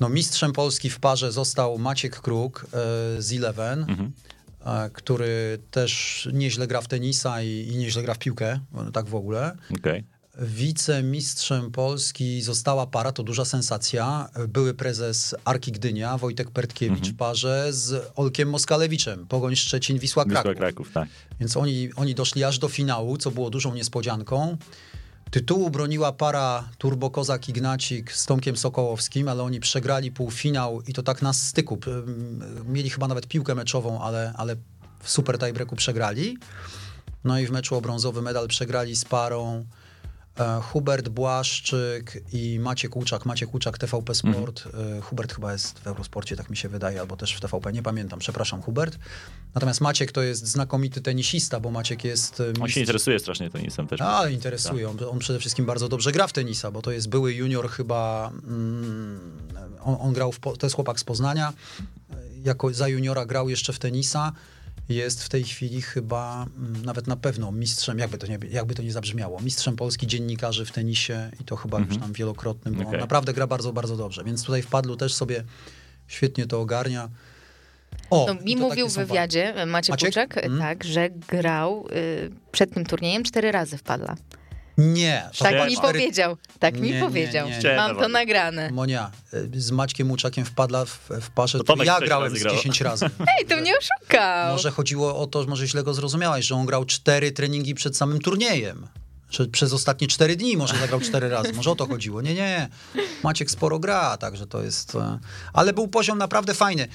no 0.00 0.08
mistrzem 0.08 0.52
Polski 0.52 0.90
w 0.90 1.00
parze 1.00 1.32
został 1.32 1.78
Maciek 1.78 2.20
Kruk 2.20 2.66
e, 2.66 3.23
z 3.23 3.32
Eleven. 3.32 3.87
e, 4.64 4.90
który 4.90 5.58
też 5.70 6.28
nieźle 6.32 6.66
gra 6.66 6.80
w 6.80 6.88
tenisa 6.88 7.42
i, 7.42 7.68
i 7.73 7.76
nieźle 7.76 8.02
gra 8.02 8.14
w 8.14 8.18
piłkę, 8.18 8.61
tak 8.92 9.06
w 9.06 9.14
ogóle. 9.14 9.56
Okej. 9.78 10.04
Wicemistrzem 10.38 11.71
Polski 11.71 12.42
została 12.42 12.87
para, 12.87 13.12
to 13.12 13.23
duża 13.23 13.45
sensacja. 13.45 14.28
Były 14.49 14.75
prezes 14.75 15.35
Arki 15.45 15.73
Gdynia, 15.73 16.18
Wojtek 16.18 16.50
Pertkiewicz 16.50 17.09
w 17.09 17.16
parze 17.16 17.73
z 17.73 18.12
Olkiem 18.16 18.50
Moskalewiczem, 18.50 19.26
Pogoń 19.26 19.57
Szczecin, 19.57 19.99
Wisła 19.99 20.25
Wisła 20.25 20.42
Kraków. 20.42 20.59
Kraków, 20.59 20.90
tak. 20.92 21.09
Więc 21.40 21.57
oni, 21.57 21.90
oni 21.97 22.14
doszli 22.14 22.45
aż 22.45 22.59
do 22.59 22.68
finału, 22.68 23.16
co 23.16 23.30
było 23.30 23.50
dużą 23.50 23.75
niespodzianką. 23.75 24.57
Tytułu 25.30 25.71
broniła 25.71 26.12
para 26.12 26.68
Turbo 26.78 27.11
Kozak 27.11 27.49
Ignacik 27.49 28.12
z 28.12 28.26
Tomkiem 28.26 28.57
Sokołowskim, 28.57 29.28
ale 29.28 29.42
oni 29.42 29.61
przegrali 29.61 30.12
półfinał 30.12 30.83
i 30.83 30.92
to 30.92 31.02
tak 31.02 31.23
na 31.23 31.33
styku. 31.33 31.78
Mieli 32.64 32.90
chyba 32.90 33.09
nawet 33.09 33.26
piłkę 33.26 33.54
meczową, 33.54 34.02
ale, 34.02 34.33
ale 34.37 34.57
w 35.02 35.11
super 35.11 35.38
tiebreaku 35.38 35.76
przegrali. 35.76 36.38
No 37.25 37.38
i 37.38 37.47
w 37.47 37.50
meczu 37.50 37.76
o 37.76 37.80
brązowy 37.80 38.23
medal 38.23 38.49
przegrali 38.49 38.97
z 38.97 39.04
parą 39.04 39.64
Hubert 40.62 41.09
Błaszczyk 41.09 42.23
i 42.33 42.59
Maciek 42.61 42.97
Łuczak. 42.97 43.26
Maciek 43.26 43.54
Łuczak, 43.54 43.78
TVP 43.78 44.14
Sport. 44.14 44.64
E, 44.99 45.00
Hubert 45.00 45.35
chyba 45.35 45.52
jest 45.52 45.78
w 45.78 45.87
Eurosporcie, 45.87 46.37
tak 46.37 46.50
mi 46.50 46.57
się 46.57 46.68
wydaje, 46.68 47.00
albo 47.00 47.16
też 47.16 47.35
w 47.35 47.40
TVP, 47.40 47.73
nie 47.73 47.83
pamiętam, 47.83 48.18
przepraszam, 48.18 48.62
Hubert. 48.62 48.99
Natomiast 49.54 49.80
Maciek 49.80 50.12
to 50.12 50.23
jest 50.23 50.47
znakomity 50.47 51.00
tenisista, 51.00 51.61
bo 51.61 51.71
Maciek 51.71 52.04
jest... 52.04 52.40
e, 52.40 52.45
On 52.49 52.54
się 52.54 52.61
mistrz- 52.62 52.80
interesuje 52.80 53.18
strasznie 53.18 53.50
tenisem 53.50 53.87
też. 53.87 54.00
a, 54.00 54.28
interesują. 54.28 54.97
On 55.11 55.18
przede 55.18 55.38
wszystkim 55.38 55.66
bardzo 55.66 55.88
dobrze 55.88 56.12
gra 56.12 56.26
w 56.26 56.33
tenisa, 56.33 56.71
bo 56.71 56.83
to 56.83 56.90
jest 56.92 57.09
były 57.09 57.35
junior 57.35 57.68
chyba. 57.71 58.30
Mm, 58.47 59.21
on, 59.85 59.97
on 60.00 60.12
grał, 60.12 60.33
w, 60.33 60.40
to 60.40 60.57
jest 60.66 60.76
chłopak 60.76 61.00
z 61.00 61.04
Poznania. 61.04 61.52
Jako 62.45 62.75
za 62.75 62.88
juniora 62.88 63.26
grał 63.26 63.49
jeszcze 63.49 63.73
w 63.73 63.78
tenisa. 63.78 64.33
Jest 64.88 65.25
w 65.25 65.28
tej 65.28 65.45
chwili 65.45 65.83
chyba 65.83 66.47
mm, 66.59 66.85
nawet 66.85 67.07
na 67.07 67.16
pewno 67.16 67.52
mistrzem, 67.52 67.99
jakby 67.99 68.18
to 68.18 68.26
nie, 68.26 68.38
jakby 68.50 68.75
to 68.75 68.83
nie 68.83 68.92
zabrzmiało, 68.92 69.40
mistrzem 69.40 69.76
Polski 69.76 70.07
dziennikarzy 70.07 70.64
w 70.64 70.71
tenisie 70.73 71.30
i 71.40 71.45
to 71.45 71.57
chyba 71.57 71.78
już 71.78 71.99
tam 71.99 72.12
wielokrotnym, 72.12 72.75
bo 72.75 72.80
on 72.80 72.87
Okej. 72.87 73.00
naprawdę 73.00 73.33
gra 73.33 73.47
bardzo, 73.47 73.73
bardzo 73.73 73.97
dobrze. 73.97 74.25
Więc 74.25 74.45
tutaj 74.45 74.62
w 74.62 74.66
padlu 74.66 74.97
też 74.97 75.14
sobie 75.14 75.45
świetnie 76.07 76.47
to 76.47 76.61
ogarnia. 76.61 77.09
O, 78.11 78.26
No, 78.28 78.40
i 78.40 78.45
mi 78.45 78.54
to 78.57 78.61
mówił 78.61 78.88
w 78.88 78.95
wywiadzie 78.95 79.66
Maciek, 79.66 79.92
Maciek? 79.92 80.09
Kuczek, 80.09 80.37
Mm. 80.37 80.59
tak, 80.59 80.85
że 80.85 81.11
grał 81.11 81.87
y, 81.92 82.30
przed 82.52 82.75
tym 82.75 82.87
turniejem 82.87 83.25
cztery 83.25 83.52
razy 83.52 83.78
wpadła. 83.78 84.16
Nie, 84.78 85.30
Tak 85.38 85.52
chyba 85.52 85.66
mi 85.66 85.76
cztery- 85.76 85.80
powiedział. 85.92 86.37
Tak 86.58 86.75
Nie, 86.75 86.80
mi 86.80 86.90
nie, 86.92 87.00
powiedział. 87.00 87.49
nie, 87.49 87.58
nie. 87.58 87.76
Mam 87.76 87.97
to 87.97 88.08
nagrane. 88.08 88.70
Monia, 88.70 89.11
y, 89.35 89.61
z 89.61 89.70
Maćkiem 89.70 90.11
Łuczakiem 90.11 90.44
wpadła 90.44 90.85
w, 90.85 90.99
w 91.20 91.30
parze, 91.30 91.58
To 91.58 91.76
to 91.76 91.85
ja 91.85 92.00
grałem 92.00 92.37
z 92.37 92.42
grał. 92.42 92.54
10 92.54 92.80
razy. 92.90 93.06
Ej, 93.38 93.47
to 93.47 93.56
mnie 93.56 93.73
oszukał. 93.78 94.52
Może 94.52 94.70
chodziło 94.70 95.18
o 95.18 95.26
to, 95.26 95.42
że 95.42 95.49
może 95.49 95.66
źle 95.66 95.82
go 95.82 95.94
zrozumiałaś, 95.94 96.44
że 96.44 96.54
on 96.54 96.66
grał 96.66 96.85
cztery 96.85 97.32
treningi 97.32 97.75
przed 97.75 97.97
samym 97.97 98.18
turniejem. 98.20 98.87
Że 99.30 99.47
przez 99.47 99.73
ostatnie 99.73 100.08
cztery 100.08 100.37
dni 100.37 100.56
może 100.56 100.76
zagrał 100.78 101.00
cztery 101.00 101.28
razy. 101.28 101.52
Może 101.52 101.70
o 101.70 101.75
to 101.76 101.87
chodziło. 101.87 102.23
Nie, 102.23 102.35
nie. 102.35 102.68
Maciek 103.23 103.50
sporo 103.50 103.78
gra, 103.78 104.16
także 104.16 104.47
to 104.47 104.62
jest... 104.62 104.94
e, 104.94 105.18
Ale 105.52 105.73
był 105.73 105.88
poziom 105.88 106.18
naprawdę 106.18 106.54
fajny. 106.54 106.88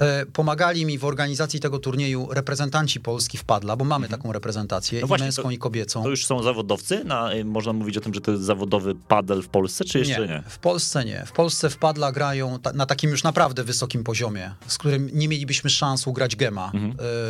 E, 0.00 0.26
Pomagali 0.26 0.86
mi 0.86 0.98
w 0.98 1.04
organizacji 1.04 1.60
tego 1.60 1.78
turnieju 1.78 2.28
reprezentanci 2.30 3.00
Polski 3.00 3.38
w 3.38 3.44
padla, 3.44 3.76
bo 3.76 3.84
mamy 3.84 4.08
taką 4.08 4.32
reprezentację, 4.32 5.00
No 5.00 5.04
i 5.06 5.08
właśnie, 5.08 5.26
męską, 5.26 5.42
to- 5.42 5.50
i 5.50 5.58
kobiecą. 5.58 6.02
To 6.02 6.08
już 6.10 6.26
są 6.26 6.42
zawodowcy? 6.42 7.04
Na, 7.04 7.34
y, 7.34 7.44
można 7.44 7.72
mówić 7.72 7.96
o 7.96 8.00
tym, 8.00 8.14
że 8.14 8.20
to 8.20 8.30
jest 8.30 8.44
zawodowy 8.44 8.94
padel 8.94 9.42
w 9.42 9.48
Polsce, 9.48 9.84
czy 9.84 9.98
jeszcze 9.98 10.28
nie? 10.28 10.42
W 10.48 10.58
Polsce 10.58 11.04
nie. 11.04 11.24
W 11.26 11.32
Polsce 11.32 11.70
w 11.70 11.76
padla 11.76 12.12
grają 12.12 12.58
ta, 12.58 12.72
na 12.72 12.86
takim 12.86 13.10
już 13.10 13.22
naprawdę 13.24 13.64
wysokim 13.64 14.04
poziomie, 14.04 14.54
z 14.66 14.78
którym 14.78 15.10
nie 15.12 15.28
mielibyśmy 15.28 15.70
szans 15.70 16.06
ugrać 16.06 16.36
Gema. 16.36 16.72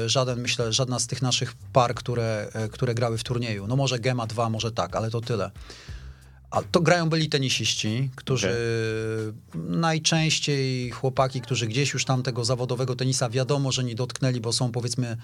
E, 0.04 0.08
żaden, 0.08 0.40
myślę, 0.40 0.72
żadna 0.72 0.98
z 0.98 1.06
tych 1.06 1.22
naszych 1.22 1.54
par, 1.72 1.94
które, 1.94 2.48
e, 2.52 2.68
które 2.68 2.94
grały 2.94 3.18
w 3.18 3.24
turnieju. 3.24 3.66
No 3.66 3.76
może 3.76 3.98
Gema 3.98 4.26
2, 4.26 4.50
może 4.50 4.72
tak, 4.72 4.96
ale 4.96 5.10
to 5.10 5.20
tyle. 5.20 5.50
A 6.56 6.62
to 6.62 6.80
grają 6.80 7.08
byli 7.08 7.28
tenisiści, 7.28 8.10
którzy 8.16 8.56
najczęściej 9.54 10.90
chłopaki, 10.90 11.40
którzy 11.40 11.66
gdzieś 11.66 11.92
już 11.94 12.04
tam 12.04 12.22
tego 12.22 12.44
zawodowego 12.44 12.96
tenisa 12.96 13.30
wiadomo, 13.30 13.72
że 13.72 13.84
nie 13.84 13.94
dotknęli, 13.94 14.40
bo 14.40 14.52
są 14.52 14.72
powiedzmy 14.72 15.16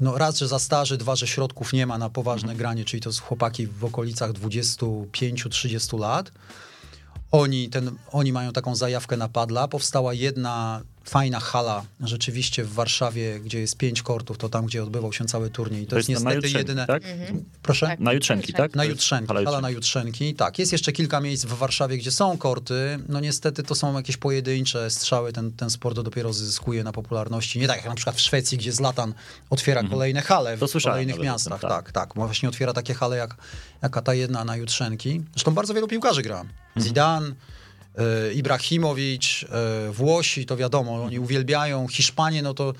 no 0.00 0.18
raz, 0.18 0.38
że 0.38 0.48
za 0.48 0.58
starzy, 0.58 0.96
dwa, 0.96 1.16
że 1.16 1.26
środków 1.26 1.72
nie 1.72 1.86
ma 1.86 1.98
na 1.98 2.10
poważne 2.10 2.54
granie, 2.54 2.84
czyli 2.84 3.00
to 3.00 3.12
są 3.12 3.22
chłopaki 3.22 3.66
w 3.66 3.84
okolicach 3.84 4.32
25-30 4.32 5.98
lat. 5.98 6.32
Oni, 7.30 7.68
ten, 7.68 7.96
oni 8.12 8.32
mają 8.32 8.52
taką 8.52 8.76
zajawkę 8.76 9.16
na 9.16 9.28
padla. 9.28 9.68
Powstała 9.68 10.14
jedna 10.14 10.82
fajna 11.04 11.40
hala 11.40 11.84
rzeczywiście 12.00 12.64
w 12.64 12.72
Warszawie, 12.72 13.40
gdzie 13.40 13.60
jest 13.60 13.76
pięć 13.76 14.02
kortów, 14.02 14.38
to 14.38 14.48
tam, 14.48 14.66
gdzie 14.66 14.82
odbywał 14.82 15.12
się 15.12 15.24
cały 15.24 15.50
turniej. 15.50 15.84
To, 15.84 15.90
To 15.90 15.96
jest, 15.96 16.08
jest 16.08 16.24
na 16.24 16.30
niestety 16.30 16.46
Jutrzenki, 16.46 16.68
jedyne... 16.70 16.86
tak? 16.86 17.02
Proszę? 17.62 17.86
Tak. 17.86 18.00
Na 18.00 18.12
Jutrzenki, 18.12 18.52
tak? 18.52 18.74
Na 18.74 18.84
Jutrzenki, 18.84 19.28
hala 19.28 19.44
hala 19.44 19.60
na 19.60 19.70
Jutrzenki. 19.70 20.34
Tak, 20.34 20.58
jest 20.58 20.72
jeszcze 20.72 20.92
kilka 20.92 21.20
miejsc 21.20 21.44
w 21.44 21.54
Warszawie, 21.54 21.98
gdzie 21.98 22.10
są 22.10 22.38
korty. 22.38 22.98
No 23.08 23.20
niestety 23.20 23.62
to 23.62 23.74
są 23.74 23.96
jakieś 23.96 24.16
pojedyncze 24.16 24.90
strzały. 24.90 25.32
Ten, 25.32 25.52
ten 25.52 25.70
sport 25.70 26.00
dopiero 26.00 26.32
zyskuje 26.32 26.84
na 26.84 26.92
popularności. 26.92 27.58
Nie 27.60 27.66
tak 27.66 27.76
jak 27.76 27.86
na 27.86 27.94
przykład 27.94 28.16
w 28.16 28.20
Szwecji, 28.20 28.58
gdzie 28.58 28.72
Zlatan 28.72 29.14
otwiera 29.50 29.82
kolejne 29.82 30.22
hale 30.22 30.50
Mhm. 30.52 30.70
To 30.72 30.78
w 30.80 30.82
kolejnych 30.82 31.16
tym, 31.16 31.24
miastach. 31.24 31.60
tak. 31.60 31.70
tak, 31.70 31.92
tak. 31.92 32.12
Bo 32.14 32.26
właśnie 32.26 32.48
otwiera 32.48 32.72
takie 32.72 32.94
hale 32.94 33.16
jak, 33.16 33.36
jak 33.82 34.02
ta 34.02 34.14
jedna 34.14 34.44
na 34.44 34.56
Jutrzenki. 34.56 35.22
Zresztą 35.32 35.54
bardzo 35.54 35.74
wielu 35.74 35.88
piłkarzy 35.88 36.22
gra. 36.22 36.40
Mhm. 36.40 36.86
Zidane, 36.86 37.32
Ibrahimowicz, 38.34 39.42
y, 39.42 39.92
Włosi, 39.92 40.46
to 40.46 40.56
wiadomo, 40.56 40.92
oni 40.94 41.04
Mhm. 41.04 41.22
uwielbiają. 41.22 41.88
Hiszpanie, 41.88 42.42
no 42.42 42.54
to 42.54 42.72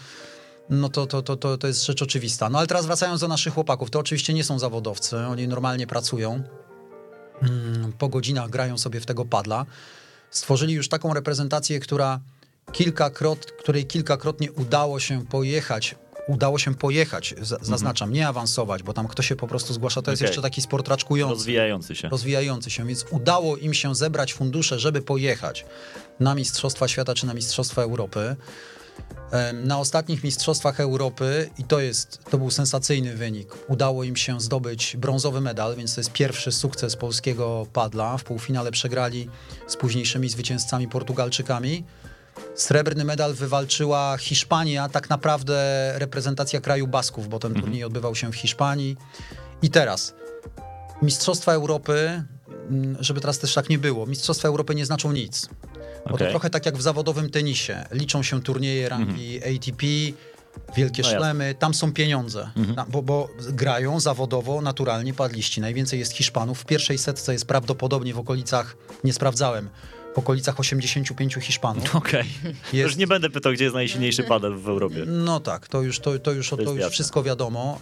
no 0.71 0.89
to, 0.89 1.07
to, 1.07 1.23
to, 1.23 1.37
to, 1.37 1.59
to 1.59 1.67
jest 1.67 1.87
rzecz 1.87 2.03
oczywista. 2.03 2.51
No 2.51 2.59
ale 2.59 2.67
teraz 2.67 2.87
wracając 2.87 3.21
do 3.21 3.29
naszych 3.29 3.55
chłopaków, 3.55 3.91
to 3.91 3.99
oczywiście 3.99 4.35
nie 4.35 4.45
są 4.45 4.59
zawodowcy, 4.59 5.17
oni 5.17 5.49
normalnie 5.49 5.87
pracują, 5.87 6.43
Mm, 7.43 7.93
po 7.93 8.09
godzinach 8.09 8.51
grają 8.51 8.79
sobie 8.79 9.01
w 9.01 9.07
tego 9.07 9.25
padla. 9.25 9.67
Stworzyli 10.31 10.75
już 10.75 10.89
taką 10.89 11.15
reprezentację, 11.15 11.81
która 11.81 12.21
kilkakrot, 12.73 13.53
której 13.53 13.87
kilkakrotnie 13.87 14.53
udało 14.53 15.01
się 15.01 15.27
pojechać, 15.27 15.95
udało 16.27 16.59
się 16.59 16.75
pojechać, 16.75 17.35
z- 17.43 17.67
zaznaczam, 17.67 18.13
nie 18.13 18.29
awansować, 18.29 18.83
bo 18.83 18.93
tam 18.93 19.09
kto 19.09 19.23
się 19.23 19.37
po 19.37 19.47
prostu 19.49 19.75
zgłasza, 19.75 20.03
to 20.03 20.11
jest 20.11 20.23
Okej. 20.23 20.29
jeszcze 20.31 20.43
taki 20.43 20.63
sport 20.63 20.89
raczkujący 20.89 21.35
Rozwijający 21.35 21.95
się. 21.97 22.09
rozwijający 22.09 22.71
się, 22.71 22.87
więc 22.87 23.05
udało 23.11 23.57
im 23.57 23.75
się 23.75 23.95
zebrać 23.95 24.35
fundusze, 24.35 24.79
żeby 24.79 25.03
pojechać 25.03 25.65
na 26.21 26.35
Mistrzostwa 26.35 26.89
Świata 26.89 27.15
czy 27.15 27.27
na 27.27 27.35
Mistrzostwa 27.35 27.83
Europy. 27.83 28.37
Na 29.65 29.79
ostatnich 29.79 30.25
Mistrzostwach 30.25 30.81
Europy, 30.81 31.51
i 31.59 31.65
to 31.65 31.81
jest, 31.81 32.19
to 32.31 32.39
był 32.39 32.51
sensacyjny 32.51 33.17
wynik, 33.17 33.49
udało 33.69 34.05
im 34.05 34.17
się 34.17 34.41
zdobyć 34.41 34.97
brązowy 34.97 35.41
medal, 35.41 35.77
więc 35.77 35.95
to 35.95 36.01
jest 36.01 36.13
pierwszy 36.13 36.53
sukces 36.53 36.97
polskiego 36.97 37.67
padla. 37.73 38.17
W 38.19 38.25
półfinale 38.25 38.71
przegrali 38.71 39.29
z 39.67 39.77
późniejszymi 39.77 40.29
zwycięzcami 40.29 40.89
Portugalczykami. 40.89 41.85
Srebrny 42.55 43.05
medal 43.05 43.35
wywalczyła 43.35 44.17
Hiszpania, 44.19 44.89
tak 44.89 45.11
naprawdę 45.11 45.93
reprezentacja 45.99 46.61
kraju 46.61 46.87
Basków, 46.87 47.29
bo 47.29 47.39
ten 47.39 47.55
turniej 47.55 47.85
odbywał 47.85 48.15
się 48.15 48.33
w 48.33 48.37
Hiszpanii. 48.37 48.97
I 49.63 49.71
teraz 49.71 50.15
Mistrzostwa 51.03 51.53
Europy, 51.53 52.23
mm, 52.71 52.97
żeby 53.01 53.21
teraz 53.21 53.39
też 53.39 53.55
tak 53.55 53.69
nie 53.69 53.79
było, 53.79 54.07
Mistrzostwa 54.07 54.49
Europy 54.49 54.75
nie 54.75 54.87
znaczą 54.87 55.13
nic. 55.13 55.49
Bo 56.05 56.09
to 56.09 56.15
Okej. 56.15 56.31
trochę 56.31 56.51
tak 56.51 56.67
jak 56.67 56.79
w 56.79 56.83
zawodowym 56.83 57.31
tenisie. 57.31 57.85
Liczą 57.93 58.23
się 58.23 58.43
turnieje 58.43 58.89
rangi 58.89 59.41
ATP, 59.45 59.87
wielkie 60.77 61.03
No 61.03 61.09
szlemy, 61.09 61.55
tam 61.59 61.75
są 61.75 61.93
pieniądze. 61.93 62.51
Tam, 62.77 62.87
bo, 62.91 63.03
bo 63.03 63.29
grają 63.51 64.01
zawodowo, 64.01 64.61
naturalnie 64.61 65.15
padliści. 65.15 65.61
Najwięcej 65.61 65.99
jest 65.99 66.13
Hiszpanów. 66.13 66.61
W 66.61 66.65
pierwszej 66.65 66.99
setce 66.99 67.33
jest 67.33 67.47
prawdopodobnie 67.47 68.15
w 68.15 68.19
okolicach, 68.19 68.77
nie 69.05 69.13
sprawdzałem, 69.13 69.69
w 70.15 70.19
okolicach 70.19 70.61
85 70.61 71.35
Hiszpanów. 71.35 71.97
Okej. 71.97 72.25
Już 72.73 72.97
nie 72.97 73.07
będę 73.07 73.31
pytał, 73.31 73.53
gdzie 73.53 73.65
jest 73.65 73.75
najsilniejszy 73.75 74.25
padel 74.25 74.59
w 74.59 74.69
Europie. 74.69 75.05
No 75.07 75.41
tak, 75.41 75.69
to 75.69 75.83
już, 75.83 75.99
to, 76.01 76.19
to 76.19 76.33
już, 76.33 76.51
to 76.51 76.61
jest 76.61 76.77
już 76.77 76.87
wszystko 76.87 77.23
wiadomo. 77.23 77.81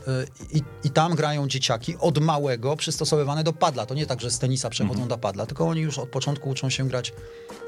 Y, 0.53 0.57
I, 0.59 0.63
I 0.85 0.91
tam 0.91 1.15
grają 1.15 1.49
dzieciaki 1.49 1.97
od 2.01 2.19
małego 2.19 2.77
przystosowywane 2.77 3.45
do 3.45 3.53
padla. 3.53 3.87
To 3.87 3.95
nie 3.95 4.07
tak, 4.07 4.21
że 4.21 4.31
z 4.31 4.39
tenisa 4.39 4.71
przechodzą 4.71 4.91
Mhm. 5.01 5.09
do 5.09 5.19
padla, 5.19 5.47
tylko 5.47 5.69
oni 5.69 5.81
już 5.81 5.99
od 5.99 6.09
początku 6.09 6.51
uczą 6.51 6.71
się 6.71 6.89
grać 6.89 7.13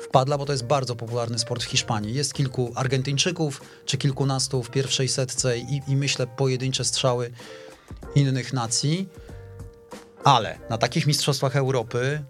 w 0.00 0.08
padla, 0.08 0.38
bo 0.38 0.46
to 0.46 0.52
jest 0.52 0.64
bardzo 0.64 0.96
popularny 0.96 1.38
sport 1.38 1.62
w 1.62 1.66
Hiszpanii. 1.66 2.14
Jest 2.14 2.34
kilku 2.34 2.72
Argentyńczyków, 2.74 3.60
czy 3.86 3.98
kilkunastu 3.98 4.62
w 4.62 4.70
pierwszej 4.70 5.08
setce 5.08 5.58
i, 5.58 5.80
i 5.88 5.96
myślę 5.96 6.26
pojedyncze 6.26 6.84
strzały 6.84 7.30
innych 8.14 8.52
nacji. 8.52 9.08
Ale 10.24 10.58
na 10.70 10.78
takich 10.78 11.06
mistrzostwach 11.06 11.56
Europy 11.56 12.22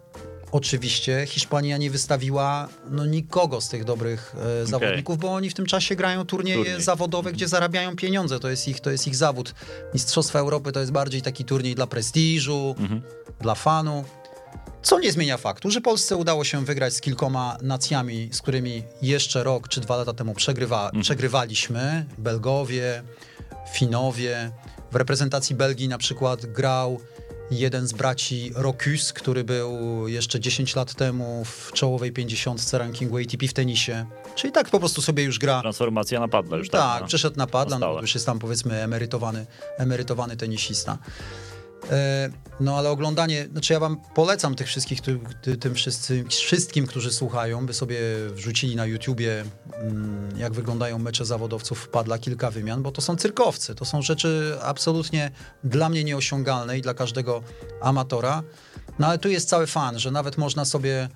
oczywiście 0.53 1.27
Hiszpania 1.27 1.77
nie 1.77 1.91
wystawiła 1.91 2.69
no, 2.91 3.07
nikogo 3.07 3.61
z 3.61 3.69
tych 3.69 3.85
dobrych 3.85 4.35
e, 4.63 4.67
zawodników, 4.67 5.19
bo 5.19 5.33
oni 5.33 5.51
w 5.51 5.55
tym 5.55 5.67
czasie 5.67 5.97
grają 5.97 6.25
turnieje 6.25 6.57
Turniej. 6.57 6.83
zawodowe, 6.83 7.33
gdzie 7.33 7.49
zarabiają 7.49 7.97
pieniądze. 7.97 8.41
To 8.41 8.51
jest, 8.51 8.69
ich, 8.69 8.81
to 8.81 8.91
jest 8.91 9.07
ich 9.07 9.17
zawód. 9.17 9.55
Mistrzostwa 9.95 10.39
Europy 10.39 10.73
to 10.73 10.81
jest 10.81 10.93
bardziej 10.93 11.23
taki 11.23 11.45
turniej 11.45 11.75
dla 11.75 11.87
prestiżu, 11.87 12.75
dla 13.41 13.55
fanu. 13.55 14.05
Co 14.83 15.01
nie 15.01 15.13
zmienia 15.13 15.37
faktu, 15.37 15.71
że 15.71 15.81
Polsce 15.81 16.17
udało 16.17 16.45
się 16.45 16.65
wygrać 16.65 16.95
z 16.95 17.01
kilkoma 17.01 17.57
nacjami, 17.63 18.29
z 18.33 18.43
którymi 18.43 18.83
jeszcze 19.03 19.45
rok 19.45 19.69
czy 19.69 19.81
dwa 19.81 19.97
lata 19.97 20.13
temu 20.13 20.35
przegrywa, 20.35 20.91
przegrywaliśmy. 21.03 22.07
Belgowie, 22.19 23.03
Finowie. 23.73 24.51
W 24.93 24.97
reprezentacji 24.97 25.57
Belgii 25.57 25.89
na 25.89 25.99
przykład 25.99 26.47
grał 26.47 27.01
jeden 27.59 27.87
z 27.87 27.93
braci 27.93 28.53
Rocus, 28.55 29.13
który 29.13 29.45
był 29.45 30.09
jeszcze 30.09 30.41
10 30.41 30.77
lat 30.77 30.95
temu 30.95 31.45
w 31.45 31.73
czołowej 31.73 32.13
50 32.13 32.73
rankingu 32.73 33.19
ATP 33.19 33.49
w 33.49 33.53
tenisie. 33.53 34.07
Czyli 34.35 34.53
tak 34.53 34.71
po 34.71 34.79
prostu 34.79 35.03
sobie 35.03 35.23
już 35.23 35.39
gra. 35.39 35.61
Transformacja 35.61 36.21
na 36.21 36.29
padla 36.29 36.57
już 36.57 36.69
tak. 36.69 36.81
Tak, 36.81 37.01
no. 37.01 37.07
przeszedł 37.07 37.37
na 37.37 37.47
padla, 37.47 37.79
no, 37.79 38.01
już 38.01 38.15
jest 38.15 38.27
tam 38.27 38.39
powiedzmy 38.39 38.83
emerytowany, 38.83 39.47
emerytowany 39.79 40.37
tenisista. 40.37 40.99
E, 41.91 42.31
No 42.61 42.79
ale 42.79 42.91
oglądanie, 42.91 43.49
znaczy 43.53 43.73
ja 43.73 43.81
wam 43.81 43.97
polecam 44.15 44.55
tych 44.55 44.67
wszystkich, 44.67 45.01
ty, 45.01 45.19
ty, 45.43 45.57
tym 45.57 45.75
wszyscy, 45.75 46.25
wszystkim, 46.29 46.87
którzy 46.87 47.13
słuchają, 47.13 47.67
by 47.67 47.75
sobie 47.75 47.99
wrzucili 48.31 48.77
na 48.77 48.87
YouTubie, 48.87 49.45
mm, 49.75 50.29
jak 50.37 50.53
wyglądają 50.53 50.99
mecze 50.99 51.25
zawodowców 51.25 51.89
padla, 51.89 52.19
kilka 52.19 52.51
wymian, 52.51 52.83
bo 52.83 52.93
to 52.93 53.01
są 53.01 53.17
cyrkowcy, 53.17 53.75
to 53.75 53.85
są 53.85 54.03
rzeczy 54.03 54.57
absolutnie 54.63 55.31
dla 55.65 55.89
mnie 55.89 56.05
nieosiągalne 56.05 56.79
i 56.79 56.83
dla 56.83 56.95
każdego 56.95 57.43
amatora. 57.81 58.43
No 58.99 59.07
ale 59.07 59.19
tu 59.19 59.29
jest 59.29 59.49
cały 59.49 59.67
fan, 59.67 59.99
że 59.99 60.11
nawet 60.11 60.39
można 60.39 60.65
sobie 60.65 61.09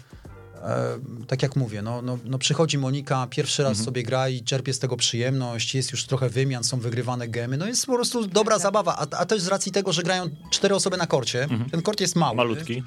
tak 1.26 1.42
jak 1.42 1.56
mówię, 1.56 1.82
no, 1.82 2.02
no, 2.02 2.18
no 2.24 2.38
przychodzi 2.38 2.78
Monika, 2.78 3.26
pierwszy 3.30 3.62
raz 3.62 3.78
sobie 3.78 4.02
gra 4.02 4.28
i 4.28 4.42
czerpie 4.42 4.74
z 4.74 4.78
tego 4.78 4.96
przyjemność, 4.96 5.74
jest 5.74 5.92
już 5.92 6.06
trochę 6.06 6.28
wymian, 6.28 6.64
są 6.64 6.80
wygrywane 6.80 7.28
gemy, 7.28 7.56
no 7.56 7.66
jest 7.66 7.86
po 7.86 7.94
prostu 7.94 8.26
dobra 8.26 8.58
zabawa, 8.58 8.96
a, 8.98 9.16
a 9.16 9.26
też 9.26 9.42
z 9.42 9.48
racji 9.48 9.72
tego, 9.72 9.92
że 9.92 10.02
grają 10.02 10.30
cztery 10.50 10.74
osoby 10.74 10.96
na 10.96 11.06
korcie, 11.06 11.48
ten 11.70 11.82
kort 11.82 12.00
jest 12.00 12.16
mały, 12.16 12.36
Malutki. 12.36 12.82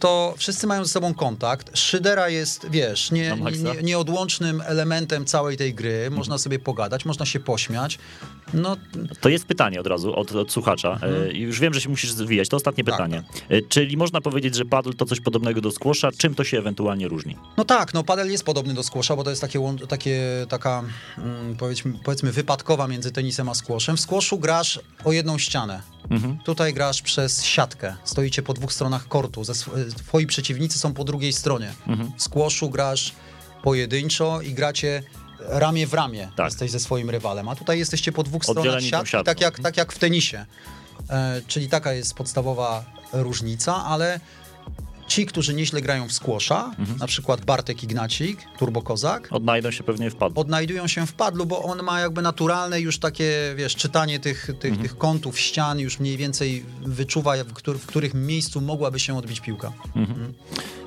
To 0.00 0.34
wszyscy 0.36 0.66
mają 0.66 0.84
ze 0.84 0.90
sobą 0.90 1.14
kontakt, 1.14 1.78
szydera 1.78 2.28
jest, 2.28 2.66
wiesz, 2.70 3.10
nie, 3.10 3.36
nie, 3.36 3.82
nieodłącznym 3.82 4.62
elementem 4.66 5.24
całej 5.24 5.56
tej 5.56 5.74
gry, 5.74 6.10
można 6.10 6.38
sobie 6.38 6.58
pogadać, 6.58 7.04
można 7.04 7.26
się 7.26 7.40
pośmiać, 7.40 7.98
no 8.54 8.76
To 9.20 9.28
jest 9.28 9.46
pytanie 9.46 9.80
od 9.80 9.86
razu 9.86 10.14
od, 10.16 10.32
od 10.32 10.52
słuchacza. 10.52 10.92
Mhm. 10.92 11.22
E, 11.22 11.32
i 11.32 11.40
Już 11.40 11.60
wiem, 11.60 11.74
że 11.74 11.80
się 11.80 11.88
musisz 11.88 12.12
zwijać. 12.12 12.48
To 12.48 12.56
ostatnie 12.56 12.84
Tak, 12.84 12.94
pytanie. 12.94 13.22
E, 13.48 13.62
Czyli 13.62 13.96
można 13.96 14.20
powiedzieć, 14.20 14.54
że 14.54 14.64
paddle 14.64 14.92
to 14.92 15.04
coś 15.04 15.20
podobnego 15.20 15.60
do 15.60 15.70
squasha? 15.70 16.12
Czym 16.18 16.34
to 16.34 16.44
się 16.44 16.58
ewentualnie 16.58 17.08
różni? 17.08 17.36
No 17.56 17.64
tak, 17.64 17.94
no 17.94 18.04
padel 18.04 18.30
jest 18.30 18.44
podobny 18.44 18.74
do 18.74 18.82
squasha, 18.82 19.16
bo 19.16 19.24
to 19.24 19.30
jest 19.30 19.42
takie, 19.42 19.60
takie 19.88 20.46
taka 20.48 20.84
mm, 21.18 21.56
powiedzmy, 21.56 21.92
powiedzmy 22.04 22.32
wypadkowa 22.32 22.88
między 22.88 23.12
tenisem 23.12 23.48
a 23.48 23.54
squashem. 23.54 23.96
W 23.96 24.00
squashu 24.00 24.38
grasz 24.38 24.80
o 25.04 25.12
jedną 25.12 25.38
ścianę. 25.38 25.82
Mhm. 26.10 26.38
Tutaj 26.38 26.74
grasz 26.74 27.02
przez 27.02 27.44
siatkę. 27.44 27.96
Stoicie 28.04 28.42
po 28.42 28.54
dwóch 28.54 28.72
stronach 28.72 29.08
kortu. 29.08 29.44
Ze 29.44 29.54
twoi 29.96 30.26
przeciwnicy 30.26 30.78
są 30.78 30.94
po 30.94 31.04
drugiej 31.04 31.32
stronie. 31.32 31.72
Mhm. 31.86 32.12
W 32.16 32.22
squashu 32.22 32.70
grasz 32.70 33.12
pojedynczo 33.62 34.40
i 34.40 34.54
gracie 34.54 35.02
ramię 35.48 35.86
w 35.86 35.94
ramię. 35.94 36.30
Tak. 36.36 36.46
Jesteś 36.46 36.70
ze 36.70 36.80
swoim 36.80 37.10
rywalem. 37.10 37.48
A 37.48 37.56
tutaj 37.56 37.78
jesteście 37.78 38.12
po 38.12 38.22
dwóch 38.22 38.42
stronach 38.42 38.64
Oddzieleni 38.64 38.90
tą 38.90 38.96
siatki, 38.96 39.10
siatką. 39.10 39.24
tak 39.24 39.40
jak, 39.40 39.60
tak 39.60 39.76
jak 39.76 39.92
w 39.92 39.98
tenisie. 39.98 40.46
E, 41.10 41.42
czyli 41.46 41.68
taka 41.68 41.92
jest 41.92 42.14
podstawowa 42.14 42.84
różnica, 43.12 43.84
ale 43.84 44.20
ci, 45.12 45.26
którzy 45.26 45.54
nieźle 45.54 45.80
grają 45.82 46.08
w 46.08 46.12
squasha, 46.12 46.74
Mhm. 46.78 46.98
na 46.98 47.06
przykład 47.06 47.44
Bartek 47.44 47.82
Ignacik, 47.82 48.38
Turbo 48.58 48.82
Kozak, 48.82 49.28
Odnajdą 49.30 49.70
się 49.70 49.84
pewnie 49.84 50.10
w 50.10 50.14
paddle. 50.16 50.40
odnajdują 50.40 50.86
się 50.86 51.06
w 51.06 51.12
padlu, 51.12 51.46
bo 51.46 51.62
on 51.62 51.82
ma 51.82 52.00
jakby 52.00 52.22
naturalne 52.22 52.80
już 52.80 52.98
takie, 52.98 53.54
wiesz, 53.56 53.76
czytanie 53.76 54.20
tych, 54.20 54.46
tych, 54.60 54.70
Mhm. 54.70 54.82
tych 54.82 54.98
kątów 54.98 55.38
ścian, 55.40 55.78
już 55.80 55.98
mniej 56.00 56.16
więcej 56.16 56.64
wyczuwa, 56.82 57.36
w, 57.44 57.52
któr, 57.52 57.78
w 57.78 57.86
których 57.86 58.14
miejscu 58.14 58.60
mogłaby 58.60 59.00
się 59.00 59.16
odbić 59.18 59.40
piłka. 59.40 59.72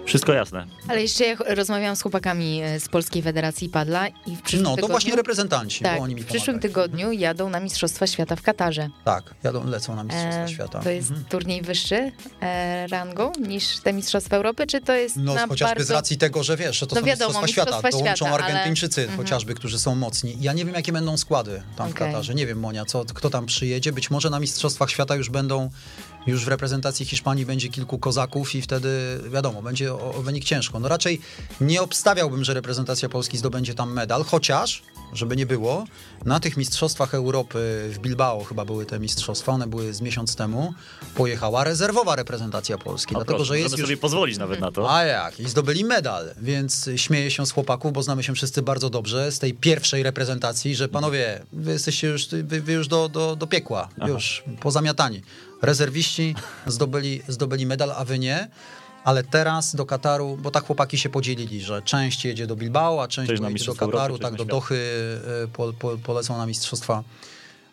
Wszystko 0.05 0.33
jasne. 0.33 0.65
Ale 0.87 1.01
jeszcze 1.01 1.25
ja 1.25 1.35
rozmawiałam 1.47 1.95
z 1.95 2.01
chłopakami 2.01 2.61
e, 2.63 2.79
z 2.79 2.89
Polskiej 2.89 3.21
Federacji 3.21 3.69
Padla 3.69 4.07
i 4.07 4.35
w 4.35 4.41
przyszłym 4.41 4.63
No, 4.63 4.69
to 4.69 4.75
tygodniu... 4.75 4.91
właśnie 4.93 5.15
reprezentanci, 5.15 5.83
Tak, 5.83 5.97
bo 5.97 6.03
oni 6.03 6.15
mi 6.15 6.21
w 6.21 6.25
przyszłym 6.25 6.59
pomagają. 6.59 6.61
tygodniu 6.73 7.11
jadą 7.11 7.49
na 7.49 7.59
Mistrzostwa 7.59 8.07
Świata 8.07 8.35
w 8.35 8.41
Katarze. 8.41 8.89
Tak, 9.05 9.35
jadą, 9.43 9.67
lecą 9.67 9.95
na 9.95 10.03
Mistrzostwa 10.03 10.43
E, 10.43 10.49
Świata. 10.49 10.79
To 10.79 10.89
jest 10.89 11.09
Mhm. 11.09 11.25
turniej 11.29 11.61
wyższy 11.61 12.11
e, 12.41 12.87
rangą 12.87 13.31
niż 13.47 13.79
te 13.79 13.93
Mistrzostwa 13.93 14.35
Europy, 14.37 14.67
czy 14.67 14.81
to 14.81 14.93
jest 14.93 15.17
No, 15.17 15.33
na 15.33 15.47
chociażby 15.47 15.75
bardzo... 15.75 15.85
z 15.87 15.91
racji 15.91 16.17
tego, 16.17 16.43
że 16.43 16.57
wiesz, 16.57 16.79
że 16.79 16.87
to 16.87 16.95
No 16.95 17.01
są 17.01 17.07
wiadomo, 17.07 17.29
Mistrzostwa 17.29 17.47
Świata, 17.47 17.71
Mistrzostwa 17.71 17.99
dołączą 18.03 18.25
Świata, 18.25 18.35
ale- 18.43 18.45
Argentyńczycy 18.45 19.01
Mhm. 19.01 19.19
chociażby, 19.19 19.53
którzy 19.55 19.79
są 19.79 19.95
mocni. 19.95 20.37
Ja 20.39 20.53
nie 20.53 20.65
wiem, 20.65 20.73
jakie 20.75 20.91
będą 20.91 21.17
składy 21.17 21.61
tam 21.77 21.87
w 21.87 21.91
Okej. 21.91 22.07
Katarze. 22.07 22.35
Nie 22.35 22.45
wiem, 22.47 22.59
Monia, 22.59 22.85
co, 22.85 23.05
kto 23.05 23.29
tam 23.29 23.45
przyjedzie. 23.45 23.91
Być 23.91 24.11
może 24.11 24.29
na 24.29 24.39
Mistrzostwach 24.39 24.89
Świata 24.89 25.15
już 25.15 25.29
będą, 25.29 25.69
już 26.27 26.45
w 26.45 26.47
reprezentacji 26.47 27.05
Hiszpanii 27.05 27.45
będzie 27.45 27.69
kilku 27.69 27.97
kozaków 27.99 28.55
i 28.55 28.61
wtedy, 28.61 29.19
wiadomo, 29.31 29.61
będzie 29.61 29.94
o, 29.99 30.13
o 30.15 30.21
wynik 30.21 30.43
ciężko. 30.43 30.79
No 30.79 30.87
raczej 30.87 31.21
nie 31.61 31.81
obstawiałbym, 31.81 32.43
że 32.43 32.53
reprezentacja 32.53 33.09
Polski 33.09 33.37
zdobędzie 33.37 33.73
tam 33.73 33.93
medal, 33.93 34.23
chociaż, 34.23 34.83
żeby 35.13 35.35
nie 35.35 35.45
było, 35.45 35.85
na 36.25 36.39
tych 36.39 36.57
Mistrzostwach 36.57 37.13
Europy 37.13 37.89
w 37.93 37.99
Bilbao 37.99 38.43
chyba 38.43 38.65
były 38.65 38.85
te 38.85 38.99
mistrzostwa, 38.99 39.51
one 39.51 39.67
były 39.67 39.93
z 39.93 40.01
miesiąc 40.01 40.35
temu, 40.35 40.73
pojechała 41.15 41.63
rezerwowa 41.63 42.15
reprezentacja 42.15 42.77
Polski, 42.77 43.13
No 43.13 43.19
dlatego, 43.19 43.37
proszę, 43.37 43.47
że 43.47 43.59
jest 43.59 43.77
już... 43.77 43.87
sobie 43.87 43.97
pozwolić 43.97 44.37
nawet 44.37 44.59
na 44.59 44.71
to. 44.71 44.93
A 44.95 45.03
jak? 45.03 45.39
I 45.39 45.49
zdobyli 45.49 45.85
medal, 45.85 46.25
więc 46.41 46.89
śmieję 46.95 47.31
się 47.31 47.45
z 47.45 47.51
chłopaków, 47.51 47.93
bo 47.93 48.03
znamy 48.03 48.23
się 48.23 48.33
wszyscy 48.33 48.61
bardzo 48.61 48.89
dobrze 48.89 49.31
z 49.31 49.39
tej 49.39 49.53
pierwszej 49.53 50.03
reprezentacji, 50.03 50.75
że 50.75 50.89
panowie, 50.89 51.45
wy 51.53 51.71
jesteście 51.71 52.07
już, 52.07 52.27
wy, 52.27 52.61
wy 52.61 52.73
już 52.73 52.87
do, 52.87 53.09
do, 53.09 53.35
do 53.35 53.47
piekła, 53.47 53.89
już 54.07 54.43
pozamiatani. 54.59 55.21
Rezerwiści 55.61 56.35
zdobyli, 56.67 57.21
zdobyli 57.27 57.65
medal, 57.65 57.91
a 57.91 58.05
wy 58.05 58.19
nie. 58.19 58.49
Ale 59.05 59.23
teraz 59.23 59.75
do 59.75 59.85
Kataru, 59.85 60.37
bo 60.41 60.51
tak 60.51 60.65
chłopaki 60.65 60.97
się 60.97 61.09
podzielili, 61.09 61.61
że 61.61 61.81
część 61.81 62.25
jedzie 62.25 62.47
do 62.47 62.55
Bilbao, 62.55 63.03
a 63.03 63.07
część 63.07 63.31
do 63.65 63.75
Kataru, 63.75 63.97
Europy, 63.97 64.23
tak 64.23 64.35
do 64.35 64.45
Dochy 64.45 64.77
e, 65.43 65.47
po, 65.47 65.73
po, 65.73 65.97
polecą 65.97 66.37
na 66.37 66.45
Mistrzostwa 66.45 67.03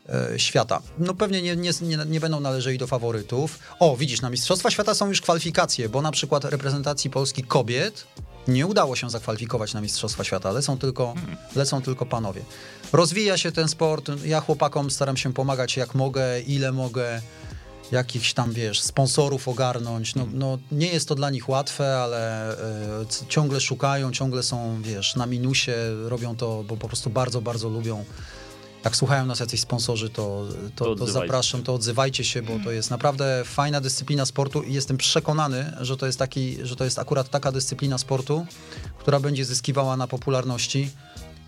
e, 0.08 0.38
świata. 0.38 0.82
No 0.98 1.14
pewnie 1.14 1.42
nie, 1.42 1.56
nie, 1.56 1.72
nie, 2.06 2.20
będą 2.20 2.40
należeli 2.40 2.78
do 2.78 2.86
faworytów. 2.86 3.58
O, 3.78 3.96
widzisz, 3.96 4.20
na 4.20 4.30
Mistrzostwa 4.30 4.70
Świata 4.70 4.94
są 4.94 5.08
już 5.08 5.20
kwalifikacje, 5.20 5.88
bo 5.88 6.02
na 6.02 6.10
przykład 6.10 6.44
reprezentacji 6.44 7.10
Polski 7.10 7.42
kobiet 7.42 8.06
nie 8.48 8.66
udało 8.66 8.96
się 8.96 9.10
zakwalifikować 9.10 9.74
na 9.74 9.80
Mistrzostwa 9.80 10.24
Świata, 10.24 10.52
lecą 10.52 10.78
tylko, 10.78 11.14
lecą 11.56 11.82
tylko 11.82 12.06
panowie. 12.06 12.42
Rozwija 12.92 13.38
się 13.38 13.52
ten 13.52 13.68
sport, 13.68 14.10
ja 14.24 14.40
chłopakom 14.40 14.90
staram 14.90 15.16
się 15.16 15.32
pomagać 15.32 15.76
jak 15.76 15.94
mogę, 15.94 16.40
ile 16.40 16.72
mogę, 16.72 17.20
jakichś 17.92 18.32
tam, 18.32 18.52
wiesz, 18.52 18.80
sponsorów 18.80 19.48
ogarnąć. 19.48 20.14
No, 20.14 20.26
no 20.32 20.58
nie 20.72 20.86
jest 20.86 21.08
to 21.08 21.14
dla 21.14 21.30
nich 21.30 21.48
łatwe, 21.48 21.98
ale 21.98 22.56
c- 23.08 23.24
ciągle 23.28 23.60
szukają, 23.60 24.12
ciągle 24.12 24.42
są, 24.42 24.82
wiesz, 24.82 25.16
na 25.16 25.26
minusie, 25.26 25.72
robią 26.08 26.36
to, 26.36 26.64
bo 26.68 26.76
po 26.76 26.88
prostu 26.88 27.10
bardzo, 27.10 27.40
bardzo 27.42 27.68
lubią. 27.68 28.04
Jak 28.84 28.96
słuchają 28.96 29.26
nas 29.26 29.40
jacyś 29.40 29.60
sponsorzy, 29.60 30.10
to, 30.10 30.44
To 30.76 30.84
to, 30.84 30.94
to 30.94 31.06
zapraszam, 31.12 31.62
to 31.62 31.74
odzywajcie 31.74 32.24
się, 32.24 32.42
bo 32.42 32.52
to 32.64 32.70
jest 32.70 32.90
naprawdę 32.90 33.42
fajna 33.44 33.80
dyscyplina 33.80 34.26
sportu 34.26 34.62
i 34.62 34.72
jestem 34.74 34.96
przekonany, 34.96 35.72
że 35.80 35.96
to 35.96 36.06
jest, 36.06 36.18
taki, 36.18 36.56
że 36.66 36.76
to 36.76 36.84
jest 36.84 36.98
akurat 36.98 37.28
taka 37.28 37.52
dyscyplina 37.52 37.98
sportu, 37.98 38.46
która 38.98 39.20
będzie 39.20 39.44
zyskiwała 39.44 39.96
na 39.96 40.06
popularności. 40.06 40.90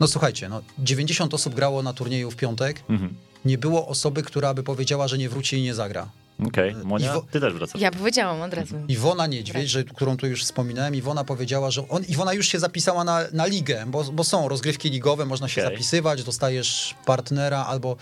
No 0.00 0.07
słuchajcie, 0.07 0.48
no, 0.48 0.62
90 0.78 1.35
osób 1.35 1.54
grało 1.54 1.83
na 1.83 1.92
turnieju 1.92 2.30
w 2.30 2.37
piątek, 2.37 2.85
Mhm. 2.88 3.14
nie 3.44 3.59
było 3.59 3.88
osoby, 3.88 4.22
która 4.22 4.54
by 4.54 4.62
powiedziała, 4.62 5.09
że 5.09 5.18
nie 5.18 5.28
wróci 5.28 5.57
i 5.57 5.62
nie 5.62 5.74
zagra. 5.74 6.09
Okej, 6.47 6.75
Monia, 6.85 7.12
Iwo- 7.14 7.23
ty 7.31 7.40
też 7.40 7.55
wracasz. 7.55 7.81
Ja 7.81 7.90
powiedziałam 7.90 8.42
od 8.42 8.55
razu. 8.55 8.77
Iwona 8.88 9.27
Niedźwiedź, 9.27 9.70
że, 9.70 9.85
którą 9.85 10.16
tu 10.16 10.27
już 10.27 10.44
wspominałem, 10.44 10.94
Iwona 10.94 11.25
powiedziała, 11.25 11.70
że 11.70 11.88
on, 11.88 12.05
Iwona 12.05 12.33
już 12.33 12.49
się 12.49 12.59
zapisała 12.59 13.05
na, 13.05 13.20
na 13.33 13.47
ligę, 13.47 13.85
bo, 13.87 14.05
bo 14.05 14.25
są 14.25 14.49
rozgrywki 14.49 14.90
ligowe, 14.90 15.27
można 15.27 15.49
się 15.49 15.62
Okej. 15.62 15.75
zapisywać, 15.75 16.25
dostajesz 16.25 16.94
partnera 17.07 17.66
albo 17.66 17.97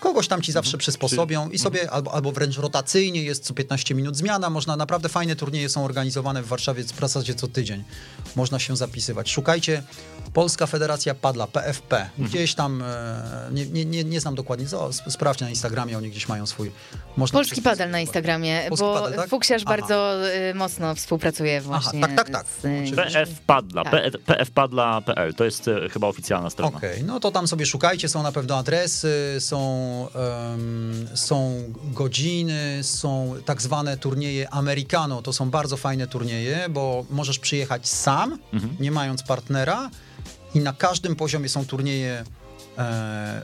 kogoś 0.00 0.28
tam 0.28 0.42
ci 0.42 0.52
zawsze 0.52 0.78
przysposobią 0.78 1.50
i 1.50 1.58
sobie, 1.58 1.90
albo, 1.90 2.14
albo 2.14 2.32
wręcz 2.32 2.58
rotacyjnie 2.58 3.22
jest 3.22 3.44
co 3.44 3.54
15 3.54 3.94
minut 3.94 4.16
zmiana, 4.16 4.50
można, 4.50 4.76
naprawdę 4.76 5.08
fajne 5.08 5.36
turnieje 5.36 5.68
są 5.68 5.84
organizowane 5.84 6.42
w 6.42 6.46
Warszawie 6.46 6.84
w 6.84 7.00
zasadzie 7.00 7.34
co 7.34 7.48
tydzień. 7.48 7.84
Można 8.36 8.58
się 8.58 8.76
zapisywać. 8.76 9.30
Szukajcie 9.30 9.82
Polska 10.32 10.66
Federacja 10.66 11.14
Padla, 11.14 11.46
PFP. 11.46 12.10
Gdzieś 12.18 12.54
tam, 12.54 12.82
e, 12.82 13.48
nie, 13.52 13.66
nie, 13.66 13.84
nie, 13.84 14.04
nie 14.04 14.20
znam 14.20 14.34
dokładnie, 14.34 14.66
co, 14.66 14.88
sp- 14.98 15.10
sprawdź 15.10 15.40
na 15.40 15.50
Instagramie, 15.50 15.98
oni 15.98 16.10
gdzieś 16.10 16.28
mają 16.28 16.46
swój... 16.46 16.72
Można 17.16 17.38
Polski 17.38 17.62
Padel 17.62 17.90
na 17.90 18.00
Instagramie, 18.00 18.66
Polski 18.68 18.84
bo 18.86 19.00
Padel, 19.00 19.18
tak? 19.18 19.28
Fuksiarz 19.28 19.62
Aha. 19.66 19.76
bardzo 19.76 20.28
y, 20.50 20.54
mocno 20.54 20.94
współpracuje 20.94 21.60
właśnie 21.60 22.00
tak, 22.00 22.14
tak, 22.16 22.30
tak. 22.30 22.46
z... 22.62 22.64
y, 22.64 22.96
PF 22.96 23.40
Padla, 23.40 23.84
Tak. 23.84 23.92
Pfpadla.pl, 24.38 25.34
to 25.34 25.44
jest 25.44 25.68
e, 25.68 25.88
chyba 25.88 26.06
oficjalna 26.06 26.50
strona. 26.50 26.76
Okej, 26.76 27.04
no 27.04 27.20
to 27.20 27.30
tam 27.30 27.48
sobie 27.48 27.66
szukajcie, 27.66 28.08
są 28.08 28.22
na 28.22 28.32
pewno 28.32 28.56
adresy, 28.58 29.23
są, 29.38 30.08
są 31.14 31.62
godziny, 31.84 32.78
są 32.82 33.34
tak 33.44 33.62
zwane 33.62 33.96
turnieje 33.96 34.50
Americano, 34.50 35.22
to 35.22 35.32
są 35.32 35.50
bardzo 35.50 35.76
fajne 35.76 36.06
turnieje, 36.06 36.66
bo 36.70 37.06
możesz 37.10 37.38
przyjechać 37.38 37.88
sam, 37.88 38.38
nie 38.80 38.90
mając 38.90 39.22
partnera 39.22 39.90
i 40.54 40.60
na 40.60 40.72
każdym 40.72 41.16
poziomie 41.16 41.48
są 41.48 41.66
turnieje 41.66 42.24
e, 42.78 43.42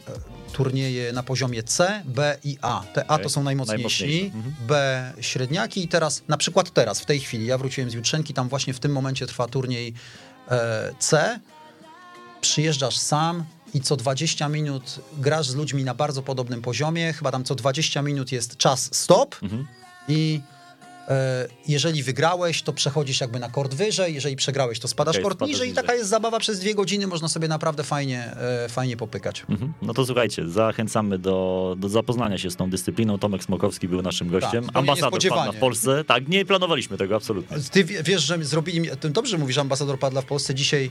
turnieje 0.53 1.13
na 1.13 1.23
poziomie 1.23 1.63
C, 1.63 2.03
B 2.05 2.39
i 2.45 2.59
A. 2.63 2.83
Te 2.95 3.11
A 3.11 3.19
to 3.19 3.29
są 3.29 3.43
najmocniejsi, 3.43 4.33
mhm. 4.35 4.55
B 4.69 5.13
średniaki 5.21 5.85
i 5.85 5.89
teraz, 5.89 6.23
na 6.29 6.37
przykład 6.37 6.71
teraz, 6.71 7.01
w 7.01 7.07
tej 7.07 7.21
chwili, 7.21 7.47
ja 7.47 7.59
wróciłem 7.59 7.91
z 7.91 7.95
Jutrzenki, 7.95 8.35
tam 8.35 8.49
właśnie 8.49 8.75
w 8.75 8.81
tym 8.81 8.93
momencie 8.93 9.27
trwa 9.27 9.47
turniej 9.47 9.95
e, 10.51 10.95
C, 10.99 11.41
przyjeżdżasz 12.41 12.97
sam 12.97 13.45
i 13.75 13.81
co 13.81 13.97
20 13.97 14.49
minut 14.49 15.01
grasz 15.19 15.47
z 15.49 15.55
ludźmi 15.55 15.85
na 15.85 15.95
bardzo 15.95 16.23
podobnym 16.23 16.63
poziomie. 16.63 17.13
Chyba 17.13 17.31
tam 17.33 17.45
co 17.45 17.55
20 17.55 18.03
minut 18.03 18.33
jest 18.33 18.57
czas 18.57 18.89
stop 18.93 19.37
Mhm. 19.43 19.67
i 20.09 20.41
e, 21.09 21.49
jeżeli 21.69 22.03
wygrałeś, 22.03 22.63
to 22.63 22.73
przechodzisz 22.73 23.21
jakby 23.21 23.39
na 23.39 23.49
kord 23.49 23.75
wyżej, 23.75 24.15
jeżeli 24.15 24.37
przegrałeś, 24.37 24.79
to 24.81 24.89
spadasz 24.89 25.15
Okej, 25.17 25.25
kord 25.25 25.41
niżej 25.41 25.71
i 25.71 25.73
taka 25.73 25.95
jest 25.95 26.11
zabawa 26.11 26.39
przez 26.39 26.61
dwie 26.61 26.75
godziny, 26.75 27.07
można 27.07 27.29
sobie 27.29 27.49
naprawdę 27.49 27.85
fajnie, 27.85 28.37
e, 28.37 28.69
fajnie 28.69 28.97
popykać. 28.97 29.43
Mhm. 29.49 29.73
No 29.83 29.95
to 29.95 30.07
słuchajcie, 30.07 30.49
zachęcamy 30.49 31.19
do, 31.19 31.75
do 31.79 31.89
zapoznania 31.89 32.39
się 32.39 32.51
z 32.51 32.57
tą 32.57 32.71
dyscypliną. 32.71 33.19
Tomek 33.19 33.45
Smokowski 33.45 33.89
był 33.89 34.03
naszym 34.03 34.29
gościem. 34.29 34.65
zupełnie 34.65 34.91
Ambasador. 34.91 35.21
Padla 35.29 35.53
w 35.53 35.57
Polsce. 35.57 36.05
Tak, 36.05 36.29
nie 36.29 36.45
planowaliśmy 36.45 36.97
tego 36.99 37.17
absolutnie. 37.17 37.57
Ty 37.71 37.85
wie- 37.85 38.03
wiesz, 38.03 38.23
że 38.23 38.45
zrobili 38.45 38.89
to 39.01 39.09
dobrze 39.09 39.39
mówisz, 39.39 39.59
ambasador 39.59 39.99
Padla 39.99 40.21
w 40.21 40.27
Polsce 40.27 40.55
dzisiaj 40.55 40.91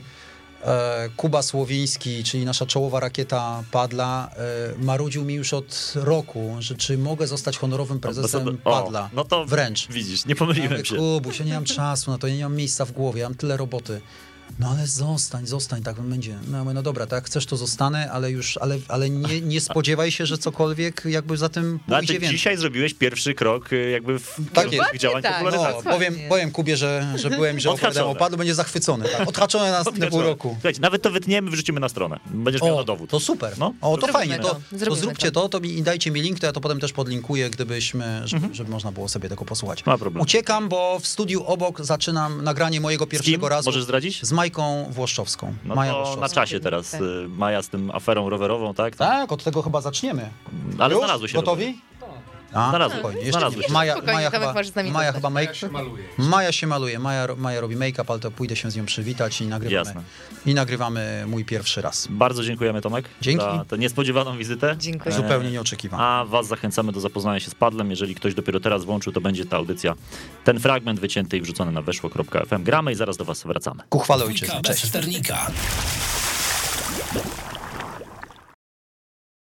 Kuba 1.16 1.42
Słowiński, 1.42 2.24
czyli 2.24 2.44
nasza 2.44 2.66
czołowa 2.66 3.00
rakieta 3.00 3.62
Padla, 3.70 4.30
e, 4.78 4.84
marudził 4.84 5.24
mi 5.24 5.34
już 5.34 5.54
od 5.54 5.92
roku, 5.94 6.56
że 6.58 6.74
czy 6.74 6.98
mogę 6.98 7.26
zostać 7.26 7.58
honorowym 7.58 8.00
prezesem 8.00 8.40
Ambasador- 8.44 8.56
o, 8.64 8.82
Padla. 8.82 9.10
No 9.12 9.24
to 9.24 9.44
Wręcz. 9.46 9.88
Widzisz, 9.88 10.24
nie 10.24 10.30
Ja 10.30 10.36
pomyliłem 10.36 10.70
mówię, 10.70 10.84
się. 10.84 10.96
Kubuś, 10.96 11.38
ja 11.40 11.44
nie 11.46 11.52
mam 11.54 11.64
czasu 11.64 12.10
na 12.10 12.18
to, 12.18 12.26
ja 12.26 12.34
nie 12.34 12.42
mam 12.44 12.54
miejsca 12.56 12.84
w 12.84 12.92
głowie, 12.92 13.20
ja 13.20 13.28
mam 13.28 13.36
tyle 13.38 13.56
roboty. 13.56 14.00
No 14.58 14.68
ale 14.68 14.86
zostań, 14.86 15.46
zostań, 15.46 15.82
tak 15.82 16.00
będzie. 16.00 16.38
No, 16.48 16.56
ja 16.58 16.64
mówię, 16.64 16.74
no 16.74 16.82
dobra, 16.82 17.06
tak 17.06 17.16
jak 17.16 17.26
chcesz, 17.26 17.46
to 17.46 17.56
zostanę, 17.56 18.10
ale 18.12 18.30
już, 18.30 18.56
ale, 18.56 18.78
ale 18.88 19.10
nie, 19.10 19.40
nie 19.40 19.60
spodziewaj 19.70 20.10
się, 20.10 20.26
że 20.26 20.38
cokolwiek 20.38 21.02
jakby 21.04 21.36
za 21.36 21.48
tym 21.48 21.80
No, 21.88 21.96
ale 21.96 22.02
pójdzie 22.02 22.14
ty 22.14 22.20
więcej. 22.20 22.36
dzisiaj 22.38 22.56
zrobiłeś 22.56 22.94
pierwszy 22.94 23.34
krok 23.34 23.72
y, 23.72 23.90
jakby 23.90 24.18
w 24.18 24.36
Tak 24.36 24.54
kierunku 24.54 24.74
jest. 24.76 24.90
tych 24.90 25.00
działań 25.00 25.22
Tak. 25.22 25.32
popularyzacji. 25.34 25.82
No, 25.84 25.90
powiem, 25.90 26.14
powiem 26.28 26.50
Kubie, 26.50 26.76
że, 26.76 27.12
że 27.16 27.30
byłem 27.30 27.60
że 27.60 27.70
opowiadałem 27.70 28.16
o 28.16 28.36
będzie 28.36 28.54
zachwycony. 28.54 29.08
Tak. 29.08 29.28
Odhaczone 29.28 29.70
na 29.70 29.84
pół 30.10 30.22
roku. 30.22 30.48
Słuchajcie, 30.52 30.80
nawet 30.80 31.02
to 31.02 31.10
wytniemy, 31.10 31.50
wrzucimy 31.50 31.80
na 31.80 31.88
stronę. 31.88 32.20
Będziesz 32.26 32.62
miał 32.62 32.76
na 32.76 32.84
dowód. 32.84 33.10
to 33.10 33.20
super. 33.20 33.58
No. 33.58 33.74
O, 33.80 33.96
to 33.96 34.06
Zrobimy 34.06 34.12
fajnie. 34.12 34.38
To, 34.38 34.60
to. 34.78 34.86
to 34.86 34.94
zróbcie 34.96 35.32
to. 35.32 35.48
to, 35.48 35.60
mi, 35.60 35.68
i 35.78 35.82
dajcie 35.82 36.10
mi 36.10 36.20
link, 36.22 36.40
to 36.40 36.46
ja 36.46 36.52
to 36.52 36.60
potem 36.60 36.80
też 36.80 36.92
podlinkuję, 36.92 37.50
gdybyśmy, 37.50 38.22
żeby, 38.24 38.54
żeby 38.54 38.70
można 38.70 38.92
było 38.92 39.08
sobie 39.08 39.28
tego 39.28 39.44
posłuchać. 39.44 39.86
Ma 39.86 39.98
problem. 39.98 40.22
Uciekam, 40.22 40.68
bo 40.68 40.98
w 40.98 41.06
studiu 41.06 41.44
obok 41.44 41.84
zaczynam 41.84 42.44
nagranie 42.44 42.80
mojego 42.80 43.04
Z 43.04 43.08
kim? 43.08 43.18
pierwszego 43.20 43.48
razu. 43.48 43.68
Możesz 43.68 43.82
zdradzić? 43.82 44.22
Z 44.26 44.32
Majką 44.44 44.86
Włoszczowską. 44.90 45.54
No 45.64 45.74
Maja 45.74 45.92
Włoszczowska. 45.92 46.20
na 46.20 46.28
czasie 46.28 46.60
teraz 46.60 46.94
y, 46.94 46.98
Maja 47.28 47.62
z 47.62 47.68
tym 47.68 47.90
aferą 47.94 48.28
rowerową, 48.30 48.74
tak? 48.74 48.96
Tak, 48.96 49.32
od 49.32 49.44
tego 49.44 49.62
chyba 49.62 49.80
zaczniemy. 49.80 50.30
Ale 50.78 50.94
Już? 50.94 51.04
znalazły 51.04 51.28
się. 51.28 51.34
Gotowi? 51.34 51.80
A, 52.54 52.88
spokojnie. 52.90 53.20
Jeszcze 53.22 53.40
się. 53.52 53.72
Maja, 53.72 53.92
Spokojnie, 53.92 54.14
Maja, 54.14 54.30
Tomek 54.30 54.40
chyba, 54.48 54.52
może 54.54 54.70
z 54.70 54.74
nami 54.74 54.90
Maja 54.90 55.12
zostać. 55.12 55.22
chyba 55.22 55.30
make, 55.30 55.90
Maja 56.18 56.52
się 56.52 56.66
maluje. 56.66 56.98
Maja, 56.98 57.26
ro- 57.26 57.36
Maja 57.36 57.60
robi 57.60 57.76
make-up, 57.76 58.04
ale 58.08 58.18
to 58.20 58.30
pójdę 58.30 58.56
się 58.56 58.70
z 58.70 58.76
nią 58.76 58.86
przywitać 58.86 59.40
i 59.40 59.46
nagrywamy, 59.46 59.74
Jasne. 59.88 60.02
i 60.46 60.54
nagrywamy 60.54 61.24
mój 61.26 61.44
pierwszy 61.44 61.80
raz. 61.82 62.06
Bardzo 62.10 62.44
dziękujemy 62.44 62.80
Tomek 62.80 63.04
Dzięki. 63.20 63.44
za 63.44 63.64
tę 63.68 63.78
niespodziewaną 63.78 64.38
wizytę. 64.38 64.74
Dziękuję. 64.78 65.14
Zupełnie 65.14 65.50
nieoczekiwane. 65.50 66.02
A 66.02 66.24
was 66.24 66.46
zachęcamy 66.46 66.92
do 66.92 67.00
zapoznania 67.00 67.40
się 67.40 67.50
z 67.50 67.54
Padlem. 67.54 67.90
Jeżeli 67.90 68.14
ktoś 68.14 68.34
dopiero 68.34 68.60
teraz 68.60 68.84
włączył, 68.84 69.12
to 69.12 69.20
będzie 69.20 69.44
ta 69.46 69.56
audycja. 69.56 69.94
Ten 70.44 70.60
fragment 70.60 71.00
wycięty 71.00 71.36
i 71.36 71.40
wrzucony 71.40 71.72
na 71.72 71.82
weszło.fm. 71.82 72.64
Gramy 72.64 72.92
i 72.92 72.94
zaraz 72.94 73.16
do 73.16 73.24
was 73.24 73.42
wracamy. 73.42 73.82
Ku 73.88 73.98
chwale 73.98 74.22
Dwójka 74.24 74.40
ojczyzny. 74.46 74.60
bez 74.62 74.76
Cześć. 74.80 74.88
sternika. 74.88 75.46